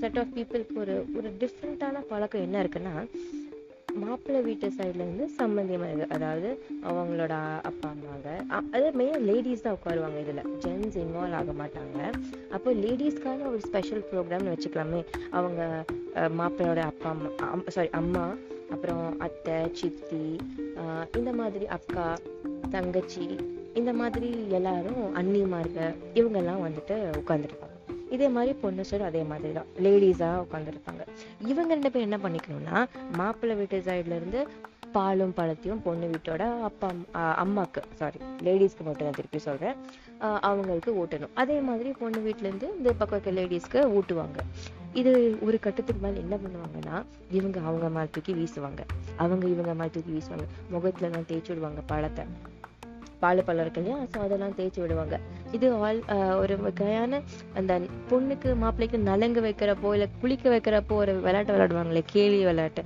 செட் 0.00 0.18
ஆஃப் 0.18 0.26
பீப்புளுக்கு 0.34 0.76
ஒரு 0.76 1.04
ஒரு 1.16 1.32
டிஃப்ரெண்ட்டான 1.40 2.00
பழக்கம் 2.08 2.42
என்ன 2.42 2.62
இருக்குன்னா 2.62 2.94
மாப்பிள்ளை 3.94 4.40
வீட்டு 4.42 4.72
சைடுல 4.78 4.94
இருந்து 4.94 5.26
இருக்குது 5.38 6.08
அதாவது 6.08 6.48
அவங்களோட 6.82 7.34
அப்பா 7.62 7.88
அம்மாங்க. 7.88 8.28
அ- 8.50 8.68
அது 8.72 8.90
மெயினாக 8.90 9.20
லேடிஸ் 9.20 9.62
தான் 9.62 9.76
உட்காருவாங்க 9.76 10.20
இதில். 10.20 10.42
ஜென்ஸ் 10.58 10.96
இன்வால்வ் 10.98 11.32
ஆக 11.32 11.52
மாட்டாங்க. 11.52 11.98
அப்போ 12.50 12.72
லேடிஸ்க்கான 12.72 13.46
ஒரு 13.48 13.60
ஸ்பெஷல் 13.60 14.04
ப்ரோக்ராம்னு 14.12 14.52
வச்சுக்கலாமே. 14.54 15.04
அவங்க 15.30 15.84
மாப்பிள்ளையோட 16.38 16.76
அப்பா 16.76 17.08
அம்மா 17.10 17.62
சாரி 17.66 17.88
அம்மா 17.90 18.26
அப்புறம் 18.70 19.18
அத்தை 19.18 19.54
சித்தி 19.72 20.36
இந்த 21.16 21.32
மாதிரி 21.32 21.66
அக்கா 21.66 22.06
தங்கச்சி 22.70 23.36
இந்த 23.74 23.92
மாதிரி 23.92 24.46
எல்லாரும் 24.48 25.16
அன்னிமார்க 25.16 25.94
இவங்கெல்லாம் 26.14 26.64
வந்துட்டு 26.64 26.96
உட்காந்துருப்பாங்க 27.24 27.72
இதே 28.10 28.28
மாதிரி 28.28 28.52
பொண்ணு 28.52 28.84
சைடு 28.90 29.00
அதே 29.00 29.22
மாதிரி 29.22 29.52
தான் 29.52 29.64
லேடிஸாக 29.78 30.44
உட்காந்துருப்பாங்க 30.44 31.06
இவங்க 31.46 31.74
ரெண்டு 31.74 31.90
பேரும் 31.90 32.12
என்ன 32.12 32.28
பண்ணிக்கணும்னா 32.28 32.86
மாப்பிள்ளை 33.16 33.56
வீட்டு 33.56 33.82
சைடுல 33.86 34.16
இருந்து 34.16 34.46
பாலும் 34.92 35.34
பழத்தையும் 35.36 35.82
பொண்ணு 35.84 36.10
வீட்டோட 36.10 36.60
அப்பா 36.62 36.88
அம்- 36.88 37.04
அம்மாக்கு 37.14 37.82
சாரி 37.94 38.18
லேடிஸ்க்கு 38.18 38.82
மட்டும் 38.84 39.02
நான் 39.02 39.12
திருப்பி 39.12 39.38
சொல்றேன். 39.38 39.74
ஆஹ் 40.20 40.38
அவங்களுக்கு 40.40 41.04
ஊட்டணும். 41.04 41.28
அதே 41.34 41.60
மாதிரி 41.60 41.90
பொண்ணு 41.90 42.18
வீட்டிலேருந்து 42.18 42.44
இருந்து 42.44 42.76
இந்த 42.76 42.92
பக்கம் 42.92 43.20
இருக்க 43.20 43.40
லேடிஸ்க்கு 43.40 43.92
ஊட்டுவாங்க. 43.92 44.38
இது 44.92 45.38
ஒரு 45.40 45.58
கட்டத்துக்கு 45.58 46.06
மேல 46.06 46.20
என்ன 46.20 46.36
பண்ணுவாங்கன்னா 46.36 47.02
இவங்க 47.30 47.60
அவங்க 47.60 47.88
மேல 47.88 48.06
தூக்கி 48.10 48.32
வீசுவாங்க. 48.32 48.78
அவங்க 49.16 49.46
இவங்க 49.46 49.74
மேல 49.74 49.88
தூக்கி 49.88 50.12
வீசுவாங்க. 50.12 50.44
முகத்துல 50.70 51.06
எல்லாம் 51.06 51.22
தேய்ச்சி 51.22 51.48
விடுவாங்க 51.48 51.80
பழத்தை. 51.86 52.24
பால் 53.24 53.46
பழம் 53.48 53.64
இருக்கு 53.64 53.82
இல்லையா 53.82 53.98
ஸோ 54.12 54.20
அதெல்லாம் 54.26 54.54
தேய்ச்சி 54.58 54.80
விடுவாங்க. 54.82 55.16
இது 55.56 55.66
ஆல் 55.86 56.00
ஒரு 56.42 56.54
வகையான 56.66 57.20
அந்த 57.58 57.72
பொண்ணுக்கு 58.12 58.50
மாப்பிள்ளைக்கு 58.62 59.00
நலங்கு 59.10 59.42
வைக்கிறப்போ 59.48 59.90
இல்ல 59.96 60.06
குளிக்க 60.22 60.46
வைக்கிறப்போ 60.54 60.94
ஒரு 61.02 61.14
விளையாட்டு 61.26 61.54
விளையாடுவாங்களே 61.56 62.04
கேலி 62.14 62.40
விளையாட்டு. 62.50 62.84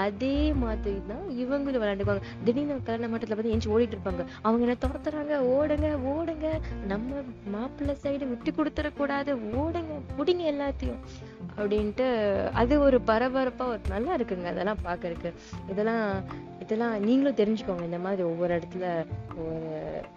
அதே 0.00 0.36
மாதிரி 0.62 0.96
தான் 1.10 1.22
இவங்களும் 1.42 1.82
விளையாண்டுக்குவாங்க. 1.82 2.24
திடீர்னு 2.46 2.74
கல்யாண 2.86 3.08
மட்டத்துல 3.12 3.36
பார்த்து 3.36 3.54
எஞ்சி 3.54 3.68
ஓடிட்டு 3.74 3.94
இருப்பாங்க. 3.96 4.24
அவங்க 4.46 4.62
என்ன 4.66 4.76
துரத்துறாங்க? 4.82 5.36
ஓடுங்க 5.54 5.88
ஓடுங்க. 6.14 6.48
நம்ம 6.92 7.22
மாப்பிள்ளை 7.54 7.94
சைடு 8.02 8.26
விட்டு 8.32 8.52
கொடுத்துடக்கூடாது. 8.58 9.32
ஓடுங்க 9.62 9.96
பிடிங்க 10.18 10.44
எல்லாத்தையும். 10.54 11.00
அப்படின்ட்டு 11.58 12.06
அது 12.62 12.74
ஒரு 12.88 12.98
பரபரப்பா 13.10 13.64
ஒரு 13.74 13.80
நல்லா 13.94 14.12
இருக்குங்க. 14.18 14.48
அதெல்லாம் 14.54 14.84
பார்க்கறக்கு 14.88 15.32
இதெல்லாம் 15.72 16.04
இதெல்லாம் 16.68 17.02
நீங்களும் 17.02 17.34
தெரிஞ்சுக்கோங்க 17.34 17.82
இந்த 17.82 17.98
மாதிரி 17.98 18.22
ஒவ்வொரு 18.22 18.54
இடத்துல 18.54 18.86
ஒவ்வொரு 19.36 19.68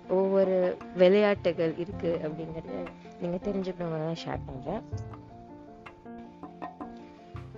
ஒவ்வொரு 0.09 0.55
விளையாட்டுகள் 0.95 1.73
இருக்கு 1.77 2.19
அப்படிங்கறத 2.23 2.79
நீங்க 3.21 3.37
தெரிஞ்சுக்கணும் 3.45 4.01
தான் 4.01 4.21
ஷேர் 4.23 4.45
பண்றேன். 4.45 4.81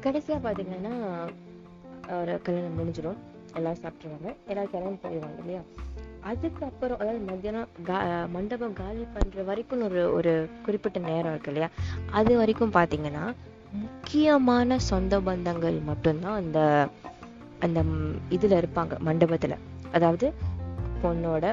கடைசியா 0.04 0.38
பாத்தீங்கன்னா 0.44 0.94
ஒரு 2.18 2.42
கல்யாணம் 2.42 2.78
முடிஞ்சிடும் 2.78 3.20
எல்லாம் 3.56 3.80
சாப்பிட்டுருவாங்க 3.82 4.30
எல்லாரும் 4.48 4.72
கிளம்பி 4.72 5.00
போயிடுவாங்க 5.04 5.40
இல்லையா? 5.40 5.62
அதுக்கப்புறம் 6.24 7.00
அதாவது 7.00 7.20
மத்தியானம் 7.26 7.70
கா- 7.86 8.04
மண்டபம் 8.30 8.74
காலி 8.74 9.06
பண்ற 9.14 9.44
வரைக்கும் 9.44 9.84
ஒரு 9.84 10.14
ஒரு 10.14 10.34
குறிப்பிட்ட 10.66 11.00
நேரம் 11.08 11.32
இருக்கு 11.32 11.52
இல்லையா? 11.52 11.70
அது 12.12 12.38
வரைக்கும் 12.38 12.74
பாத்தீங்கன்னா 12.74 13.26
முக்கியமான 13.76 14.78
சொந்த 14.88 15.20
பந்தங்கள் 15.22 15.82
மட்டும்தான் 15.84 16.36
அந்த 16.36 16.60
அந்த 17.66 17.82
இதுல 18.38 18.60
இருப்பாங்க 18.62 18.94
மண்டபத்துல. 19.10 19.56
அதாவது 19.98 20.28
பொண்ணோட 21.04 21.46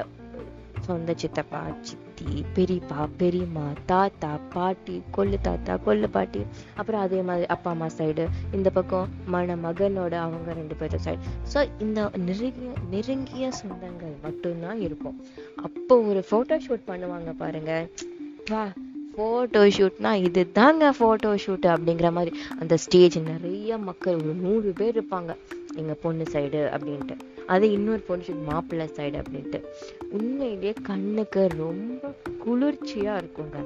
சொந்த 0.85 1.13
சித்தப்பா 1.21 1.59
சித்தி 1.87 2.29
பெரியப்பா 2.55 3.01
பெரியம்மா 3.19 3.65
தாத்தா 3.89 4.29
பாட்டி 4.53 4.95
கொள்ளு 5.15 5.37
தாத்தா 5.47 5.73
கொள்ளு 5.85 6.07
பாட்டி 6.15 6.41
அப்புறம் 6.79 7.01
அதே 7.01 7.19
மாதிரி 7.27 7.45
அப்பா 7.55 7.69
அம்மா 7.73 7.87
சைடு 7.97 8.23
இந்த 8.57 8.69
பக்கம் 8.77 9.11
மன 9.33 9.57
மகனோட 9.65 10.13
அவங்க 10.25 10.53
ரெண்டு 10.59 10.75
பேரும் 10.79 11.03
சைடு 11.05 11.21
ஸோ 11.53 11.61
இந்த 11.85 12.09
நெருங்கிய 12.27 12.71
நெருங்கிய 12.93 13.51
சொந்தங்கள் 13.59 14.15
மட்டும்தான் 14.25 14.81
இருக்கும். 14.87 15.17
அப்போ 15.67 15.95
ஒரு 16.11 16.23
ஃபோட்டோ 16.29 16.57
ஷூட் 16.67 16.87
பண்ணுவாங்க 16.91 17.33
பாருங்க. 17.43 17.73
வா 18.51 18.63
ஃபோட்டோ 19.13 19.61
ஷூட்னா 19.77 20.11
இதுதாங்க 20.27 20.83
ஃபோட்டோ 20.99 21.31
ஷூட் 21.45 21.65
அப்படிங்கிற 21.75 22.09
மாதிரி. 22.17 22.31
அந்த 22.59 22.73
ஸ்டேஜ் 22.83 23.17
நிறைய 23.31 23.77
மக்கள் 23.89 24.19
ஒரு 24.21 24.33
நூறு 24.43 24.69
பேர் 24.79 24.95
இருப்பாங்க. 24.97 25.31
எங்க 25.75 25.93
பொண்ணு 25.93 26.23
சைடு 26.31 26.61
அப்படின்ட்டு. 26.75 27.17
அது 27.45 27.71
இன்னொரு 27.71 28.03
பொண்ணு 28.07 28.23
ஷூட் 28.27 28.47
மாப்பிள்ளை 28.51 28.89
சைடு 28.95 29.17
அப்படின்ட்டு. 29.23 29.61
உண்மையிலேயே 30.11 30.73
கண்ணுக்கு 30.83 31.47
ரொம்ப 31.57 32.13
குளிர்ச்சியா 32.45 33.13
இருக்குங்க. 33.21 33.59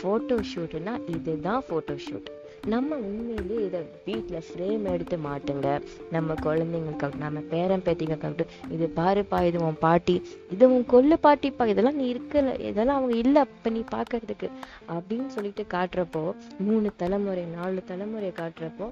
ஃபோட்டோ 0.00 0.38
ஷூட்னா 0.54 0.94
இதுதான் 1.14 1.62
ஃபோட்டோ 1.68 1.96
ஷூட் 2.08 2.28
நம்ம 2.66 2.96
உண்மையிலேயே 2.96 3.66
இதை 3.66 3.80
வீட்டில் 4.04 4.44
ஃப்ரேம் 4.46 4.84
எடுத்து 4.92 5.16
மாட்டுங்க. 5.16 5.80
நம்ம 6.10 6.34
குழந்தைங்களுக்காகட்டும் 6.46 7.24
நம்ம 7.26 7.40
பேரன் 7.40 7.84
பேத்திங்களுக்காகட்டும் 7.84 8.52
இது 8.70 8.92
பாருப்பா 8.96 9.46
இது 9.46 9.58
உன் 9.60 9.78
பாட்டி 9.80 10.22
இது 10.50 10.74
உன் 10.74 10.86
கொள்ளு 10.86 11.16
பாட்டிப்பா 11.22 11.66
இதெல்லாம் 11.66 11.96
நீ 11.96 12.12
இருக்கல 12.14 12.60
இதெல்லாம் 12.60 12.96
அவங்க 12.96 13.16
இல்லை 13.16 13.42
அப்ப 13.42 13.70
நீ 13.70 13.84
பார்க்கறதுக்கு 13.90 14.48
அப்படின்னு 14.94 15.26
சொல்லிட்டு 15.26 15.64
காட்டுறப்போ 15.74 16.34
மூணு 16.58 16.90
தலைமுறை 16.96 17.44
நாலு 17.44 17.82
தலைமுறை 17.84 18.32
காட்டுறப்போ 18.40 18.88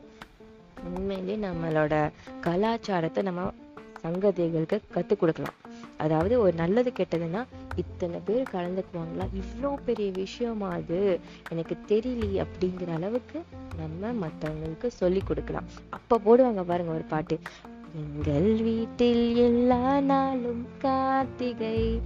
உண்மையிலேயே 0.84 1.46
நம்மளோட 1.46 2.10
கலாச்சாரத்தை 2.40 3.22
நம்ம 3.22 3.52
சங்கதிகளுக்கு 4.02 4.80
கற்றுக் 4.90 5.20
கொடுக்கலாம். 5.20 5.54
அதாவது 5.96 6.40
ஒரு 6.40 6.52
நல்லது 6.52 6.92
கெட்டதுன்னா 6.96 7.44
இத்தனை 7.76 8.20
பேர் 8.24 8.50
கலந்துக்குவாங்களா? 8.52 9.26
இவ்வளோ 9.34 9.74
பெரிய 9.84 10.10
விஷயமா 10.10 10.68
அது? 10.68 11.20
எனக்கு 11.50 11.76
தெரியலையே 11.88 12.44
அப்படிங்கிற 12.44 12.94
அளவுக்கு 12.94 13.42
நம்ம 13.76 14.26
மற்றவங்களுக்கு 14.26 14.86
சொல்லி 14.86 15.22
கொடுக்கலாம். 15.26 15.64
அப்போ 15.88 16.16
போடுவாங்க 16.18 16.62
பாருங்க 16.62 16.92
ஒரு 16.92 17.04
பாட்டு. 17.08 17.38
எங்கள் 17.96 18.62
வீட்டில் 18.62 19.36
எல்லா 19.36 20.00
நாளும் 20.00 20.66
கார்த்திகை. 20.78 22.00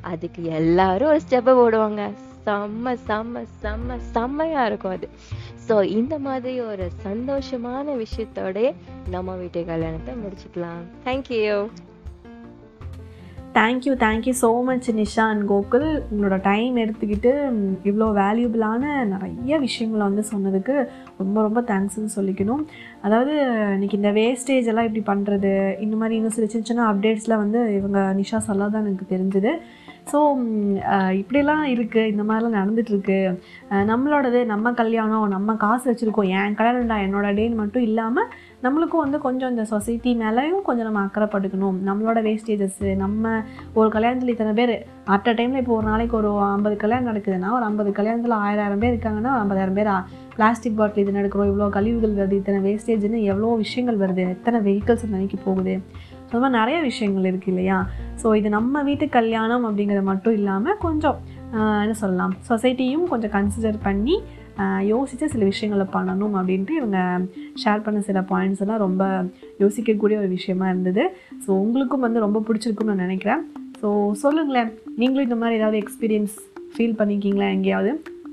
அதுக்கு 0.00 0.44
எல்லாரும் 0.44 1.08
ஒரு 1.08 1.20
ஸ்டெப்பை 1.28 1.54
போடுவாங்க. 1.62 2.12
செம்ம 2.46 2.96
செம்ம 3.08 3.44
செம்ம 3.62 3.98
செம்மையா 3.98 4.66
இருக்கும் 4.66 4.90
அது. 4.90 5.08
ஸோ 5.68 5.76
இந்த 5.98 6.14
மாதிரி 6.26 6.52
ஒரு 6.70 6.84
சந்தோஷமான 7.06 7.94
விஷயத்தோட 8.02 8.58
நம்ம 9.14 9.34
வீட்டு 9.40 9.60
கல்யாணத்தை 9.70 10.12
முடிச்சுக்கலாம். 10.22 10.82
Thank you 11.06 11.56
thank you 13.56 13.92
thank you 14.02 14.32
so 14.42 14.48
much 14.68 14.88
Nisha 14.98 15.24
and 15.32 15.44
Gokul. 15.50 15.86
உங்களோட 16.10 16.36
டைம் 16.48 16.74
எடுத்துக்கிட்டு 16.82 17.30
இவ்வளோ 17.88 18.08
வேல்யூபிளான 18.20 18.82
நிறைய 19.12 19.58
விஷயங்களை 19.64 20.02
வந்து 20.08 20.24
சொன்னதுக்கு 20.32 20.74
ரொம்ப 21.20 21.36
ரொம்ப 21.46 21.60
தேங்க்ஸ்ன்னு 21.70 22.14
சொல்லிக்கணும். 22.16 22.62
அதாவது 23.06 23.34
இன்றைக்கி 23.76 23.98
இந்த 24.00 24.12
வேஸ்டேஜ் 24.20 24.70
எல்லாம் 24.72 24.88
இப்படி 24.88 25.04
பண்ணுறது 25.12 25.52
இந்த 25.86 25.96
மாதிரி 26.02 26.16
இன்னும் 26.18 26.36
சில 26.38 26.48
சின்ன 26.54 26.68
சின்ன 26.70 26.86
அப்டேட்ஸில் 26.92 27.40
வந்து 27.44 27.62
இவங்க 27.78 27.98
நிஷா 28.20 28.40
சொல்ல 28.50 28.68
தான் 28.74 28.86
எனக்கு 28.86 29.12
தெரிஞ்சுது. 29.14 29.54
ஸோ 30.06 30.18
இப்படியெல்லாம் 31.20 31.64
இருக்குது 31.64 32.10
இந்த 32.10 32.22
மாதிரிலாம் 32.22 32.58
நடந்துகிட்ருக்கு 32.58 33.16
நம்மளோடது 33.90 34.40
நம்ம 34.46 34.72
கல்யாணம் 34.72 35.24
நம்ம 35.28 35.54
காசு 35.54 35.84
வச்சுருக்கோம் 35.90 36.28
என் 36.36 36.56
கல்யாணம்டா 36.58 36.98
என்னோட 37.06 37.30
டேன்னு 37.34 37.54
மட்டும் 37.54 37.82
இல்லாமல் 37.82 38.28
நம்மளுக்கும் 38.62 39.04
வந்து 39.04 39.18
கொஞ்சம் 39.18 39.50
இந்த 39.50 39.64
சொசைட்டி 39.64 40.12
மேலேயும் 40.14 40.62
கொஞ்சம் 40.62 40.84
நம்ம 40.84 41.02
அக்கறைப்பட்டுக்கணும் 41.06 41.80
நம்மளோட 41.88 42.20
வேஸ்டேஜஸ்ஸு 42.22 42.90
நம்ம 42.96 43.24
ஒரு 43.74 43.88
கல்யாணத்தில் 43.90 44.34
இத்தனை 44.34 44.52
பேர் 44.52 44.74
அட் 45.06 45.28
அ 45.28 45.34
டைமில் 45.34 45.62
இப்போ 45.62 45.74
ஒரு 45.76 45.86
நாளைக்கு 45.86 46.16
ஒரு 46.16 46.30
ஐம்பது 46.50 46.76
கல்யாணம் 46.76 47.10
நடக்குதுன்னா 47.10 47.50
ஒரு 47.50 47.64
ஐம்பது 47.64 47.90
கல்யாணத்தில் 47.92 48.38
ஆயிரம் 48.38 48.82
பேர் 48.84 48.94
இருக்காங்கன்னா 48.94 49.32
ஒரு 49.32 49.42
ஐம்பதாயிரம் 49.44 49.78
பேர்? 49.80 49.92
பிளாஸ்டிக் 50.36 50.78
பாட்டில் 50.78 51.02
இது 51.02 51.18
நடக்கிறோம் 51.18 51.50
இவ்வளோ 51.50 51.68
கழிவுகள் 51.68 52.16
வருது 52.18 52.38
இத்தனை 52.40 52.58
வேஸ்டேஜ்னு 52.66 53.20
எவ்வளோ 53.32 53.52
விஷயங்கள் 53.56 54.00
வருது 54.02 54.24
எத்தனை 54.30 54.58
வெஹிக்கல்ஸ் 54.60 55.06
நினைக்கி 55.08 55.38
போகுது? 55.44 55.74
அது 56.30 56.40
மாதிரி 56.42 56.56
நிறைய 56.60 56.78
விஷயங்கள் 56.88 57.28
இருக்குது 57.30 57.52
இல்லையா? 57.54 57.78
ஸோ 58.22 58.26
இது 58.38 58.48
நம்ம 58.56 58.82
வீட்டு 58.88 59.06
கல்யாணம் 59.18 59.64
அப்படிங்கிறது 59.68 60.06
மட்டும் 60.10 60.36
இல்லாமல் 60.38 60.78
கொஞ்சம் 60.84 61.18
என்ன 61.82 61.94
சொல்லலாம்? 62.02 62.34
சொசைட்டியும் 62.48 63.06
கொஞ்சம் 63.12 63.32
கன்சிடர் 63.36 63.78
பண்ணி 63.86 64.16
யோசித்து 64.90 65.26
சில 65.32 65.44
விஷயங்களை 65.50 65.86
பண்ணணும் 65.94 66.34
அப்படின்ட்டு 66.38 66.74
இவங்க 66.78 66.98
ஷேர் 67.62 67.84
பண்ண 67.86 67.98
சில 68.08 68.20
பாயிண்ட்ஸ் 68.30 68.62
எல்லாம் 68.64 68.82
ரொம்ப 68.86 69.04
யோசிக்கக்கூடிய 69.62 70.16
ஒரு 70.22 70.30
விஷயமா 70.36 70.66
இருந்தது. 70.72 71.04
ஸோ 71.44 71.50
உங்களுக்கும் 71.64 72.04
வந்து 72.06 72.24
ரொம்ப 72.26 72.42
பிடிச்சிருக்கும்னு 72.48 72.92
நான் 72.92 73.04
நினைக்கிறேன். 73.06 73.42
ஸோ 73.80 73.88
சொல்லுங்களேன். 74.24 74.70
நீங்களும் 75.00 75.28
இந்த 75.28 75.38
மாதிரி 75.42 75.58
ஏதாவது 75.60 75.80
எக்ஸ்பீரியன்ஸ் 75.82 76.36
ஃபீல் 76.74 76.98
பண்ணிக்கிங்களா 77.00 77.48
எங்கேயாவது? 77.56 77.92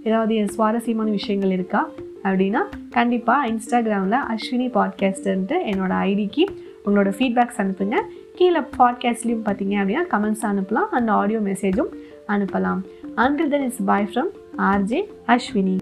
ஏதாவது 0.10 0.36
சுவாரஸ்யமான 0.56 1.10
விஷயங்கள் 1.20 1.56
இருக்கா? 1.58 1.82
அப்படின்னா 2.28 2.62
கண்டிப்பாக 2.98 3.48
இன்ஸ்டாகிராமில் 3.52 4.20
அஸ்வினி 4.34 4.68
பாட்காஸ்ட்டுன்ட்டு 4.78 5.56
என்னோடய 5.72 6.04
ஐடிக்கு 6.12 6.44
உங்களோட 6.86 7.14
ஃபீட்பேக்ஸ் 7.18 7.58
அனுப்புங்க. 7.58 7.96
கீழே 8.34 8.60
பாட்காஸ்ட்லேயும் 8.60 9.46
பார்த்தீங்க 9.46 9.76
அப்படின்னா 9.84 10.04
கமெண்ட்ஸ் 10.12 10.42
அனுப்பலாம். 10.42 10.90
அண்ட் 10.92 11.10
ஆடியோ 11.10 11.40
மெசேஜும் 11.40 11.92
அனுப்பலாம். 12.28 12.82
Until 13.16 13.50
then 13.50 13.66
is 13.66 13.84
bye 13.86 14.10
from 14.14 14.30
RJ 14.58 15.04
Ashwini 15.28 15.78